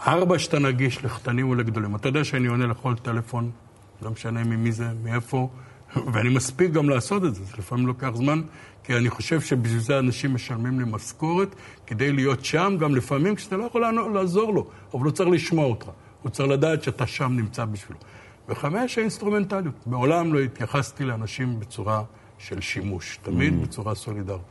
ארבע, 0.06 0.38
שאתה 0.38 0.58
נגיש 0.58 1.04
לקטנים 1.04 1.48
ולגדולים. 1.48 1.96
אתה 1.96 2.08
יודע 2.08 2.24
שאני 2.24 2.48
עונה 2.48 2.66
לכל 2.66 2.94
טלפון, 3.02 3.50
לא 4.02 4.10
משנה 4.10 4.44
ממי 4.44 4.72
זה, 4.72 4.88
מאיפה, 5.04 5.48
ואני 6.12 6.28
מספיק 6.28 6.72
גם 6.72 6.88
לעשות 6.88 7.24
את 7.24 7.34
זה, 7.34 7.44
זה 7.44 7.52
לפעמים 7.58 7.86
לוקח 7.86 8.10
זמן, 8.14 8.42
כי 8.84 8.96
אני 8.96 9.10
חושב 9.10 9.40
שבשביל 9.40 9.80
זה 9.80 9.98
אנשים 9.98 10.34
משלמים 10.34 10.80
לי 10.80 10.86
משכורת, 10.90 11.54
כדי 11.86 12.12
להיות 12.12 12.44
שם, 12.44 12.76
גם 12.80 12.94
לפעמים 12.94 13.34
כשאתה 13.34 13.56
לא 13.56 13.64
יכול 13.64 13.84
לעזור 14.14 14.54
לו, 14.54 14.66
אבל 14.94 15.04
הוא 15.04 15.12
צריך 15.12 15.28
לשמוע 15.28 15.66
אותך, 15.66 15.86
הוא 16.22 16.30
צריך 16.30 16.48
לדעת 16.48 16.82
שאתה 16.82 17.06
שם 17.06 17.32
נמצא 17.36 17.64
בשבילו. 17.64 17.98
וחמש, 18.48 18.98
האינסטרומנטליות. 18.98 19.86
מעולם 19.86 20.34
לא 20.34 20.38
התייחסתי 20.38 21.04
לאנשים 21.04 21.60
בצורה 21.60 22.02
של 22.38 22.60
שימוש, 22.60 23.18
תמיד 23.22 23.54
mm. 23.54 23.66
בצורה 23.66 23.94
סולידרית. 23.94 24.42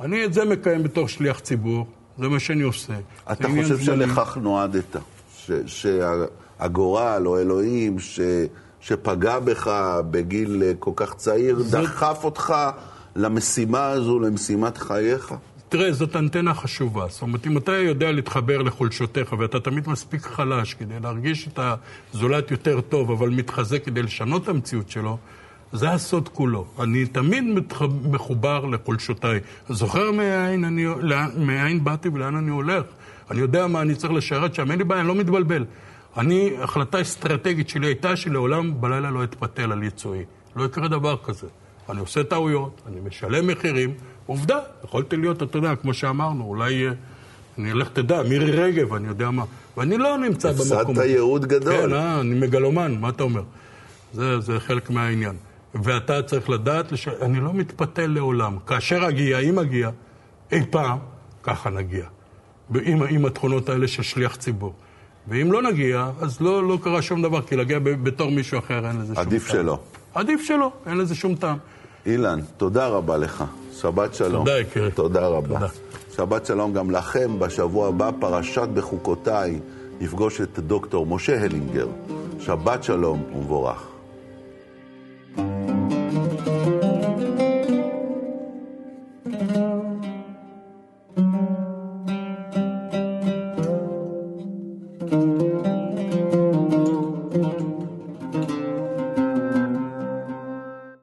אני 0.00 0.24
את 0.24 0.32
זה 0.32 0.44
מקיים 0.44 0.82
בתור 0.82 1.08
שליח 1.08 1.38
ציבור, 1.38 1.86
זה 2.18 2.28
מה 2.28 2.40
שאני 2.40 2.62
עושה. 2.62 2.92
אתה 3.32 3.48
חושב 3.48 3.78
שלכך 3.78 4.38
נועדת, 4.42 4.96
שהגורל 5.66 7.22
או 7.26 7.38
אלוהים 7.38 7.98
ש... 7.98 8.20
שפגע 8.80 9.38
בך 9.38 9.70
בגיל 10.10 10.62
כל 10.78 10.90
כך 10.96 11.14
צעיר, 11.14 11.62
זאת... 11.62 11.80
דחף 11.80 12.24
אותך 12.24 12.54
למשימה 13.16 13.86
הזו, 13.86 14.20
למשימת 14.20 14.78
חייך? 14.78 15.34
תראה, 15.68 15.92
זאת 15.92 16.16
אנטנה 16.16 16.54
חשובה. 16.54 17.06
זאת 17.08 17.22
אומרת, 17.22 17.46
אם 17.46 17.58
אתה 17.58 17.72
יודע 17.72 18.12
להתחבר 18.12 18.62
לחולשותיך 18.62 19.32
ואתה 19.38 19.60
תמיד 19.60 19.88
מספיק 19.88 20.22
חלש 20.22 20.74
כדי 20.74 21.00
להרגיש 21.02 21.48
את 21.48 21.60
הזולת 22.14 22.50
יותר 22.50 22.80
טוב, 22.80 23.10
אבל 23.10 23.28
מתחזק 23.28 23.84
כדי 23.84 24.02
לשנות 24.02 24.42
את 24.42 24.48
המציאות 24.48 24.90
שלו, 24.90 25.18
זה 25.72 25.90
הסוד 25.90 26.28
כולו. 26.28 26.66
אני 26.80 27.06
תמיד 27.06 27.44
מחובר 28.04 28.64
לחולשותיי. 28.66 29.40
זוכר 29.68 30.12
מאין, 30.12 30.64
אני, 30.64 30.86
מאין 31.36 31.84
באתי 31.84 32.08
ולאן 32.08 32.36
אני 32.36 32.50
הולך. 32.50 32.84
אני 33.30 33.40
יודע 33.40 33.66
מה 33.66 33.82
אני 33.82 33.94
צריך 33.94 34.12
לשרת 34.12 34.54
שם, 34.54 34.70
אין 34.70 34.78
לי 34.78 34.84
בעיה, 34.84 35.00
אני 35.00 35.08
לא 35.08 35.14
מתבלבל. 35.14 35.64
אני, 36.16 36.52
החלטה 36.60 37.00
אסטרטגית 37.00 37.68
שלי 37.68 37.86
הייתה 37.86 38.16
שלעולם 38.16 38.80
בלילה 38.80 39.10
לא 39.10 39.24
אתפתל 39.24 39.72
על 39.72 39.82
יצואי. 39.82 40.24
לא 40.56 40.64
יקרה 40.64 40.88
דבר 40.88 41.16
כזה. 41.24 41.46
אני 41.90 42.00
עושה 42.00 42.24
טעויות, 42.24 42.82
אני 42.86 42.96
משלם 43.04 43.46
מחירים. 43.46 43.94
עובדה, 44.26 44.58
יכולתי 44.84 45.16
להיות, 45.16 45.42
אתה 45.42 45.58
יודע, 45.58 45.76
כמו 45.76 45.94
שאמרנו, 45.94 46.44
אולי... 46.44 46.86
אה, 46.86 46.92
אני 47.58 47.72
אלך, 47.72 47.88
תדע, 47.88 48.22
מירי 48.22 48.50
רגב, 48.50 48.94
אני 48.94 49.08
יודע 49.08 49.30
מה. 49.30 49.44
ואני 49.76 49.98
לא 49.98 50.18
נמצא 50.18 50.52
במקום... 50.52 50.72
הפסדת 50.72 51.04
ייעוד 51.04 51.46
גדול. 51.46 51.72
כן, 51.72 51.92
אה, 51.92 52.20
אני 52.20 52.34
מגלומן, 52.34 52.96
מה 53.00 53.08
אתה 53.08 53.22
אומר? 53.22 53.42
זה, 54.12 54.40
זה 54.40 54.60
חלק 54.60 54.90
מהעניין. 54.90 55.36
ואתה 55.74 56.22
צריך 56.22 56.50
לדעת, 56.50 56.92
לש... 56.92 57.08
אני 57.08 57.40
לא 57.40 57.54
מתפתל 57.54 58.06
לעולם. 58.06 58.58
כאשר 58.66 59.08
אגיע, 59.08 59.38
אם 59.38 59.58
אגיע, 59.58 59.90
אי 60.52 60.60
פעם, 60.70 60.98
ככה 61.42 61.70
נגיע. 61.70 62.04
עם, 62.82 63.02
עם 63.02 63.26
התכונות 63.26 63.68
האלה 63.68 63.88
של 63.88 64.02
שליח 64.02 64.36
ציבור. 64.36 64.74
ואם 65.28 65.52
לא 65.52 65.62
נגיע, 65.62 66.10
אז 66.20 66.40
לא, 66.40 66.68
לא 66.68 66.78
קרה 66.82 67.02
שום 67.02 67.22
דבר, 67.22 67.42
כי 67.42 67.56
להגיע 67.56 67.78
בתור 67.78 68.30
מישהו 68.30 68.58
אחר 68.58 68.86
אין 68.86 68.96
לזה 69.00 69.06
שום 69.06 69.14
טעם. 69.14 69.26
עדיף 69.26 69.46
שלא. 69.46 69.78
עדיף 70.14 70.40
שלא, 70.42 70.72
אין 70.86 70.98
לזה 70.98 71.14
שום 71.14 71.34
טעם. 71.34 71.56
אילן, 72.06 72.40
תודה 72.56 72.86
רבה 72.86 73.16
לך. 73.16 73.44
שבת 73.80 74.14
שלום. 74.14 74.44
תודה, 74.44 74.58
יקירי. 74.58 74.90
תודה 74.90 75.26
רבה. 75.26 75.54
תודה. 75.54 75.68
שבת 76.16 76.46
שלום 76.46 76.72
גם 76.72 76.90
לכם. 76.90 77.38
בשבוע 77.38 77.88
הבא, 77.88 78.10
פרשת 78.20 78.68
בחוקותיי, 78.74 79.60
נפגוש 80.00 80.40
את 80.40 80.58
דוקטור 80.58 81.06
משה 81.06 81.44
הלינגר. 81.44 81.88
שבת 82.40 82.84
שלום 82.84 83.22
ומבורך. 83.34 83.95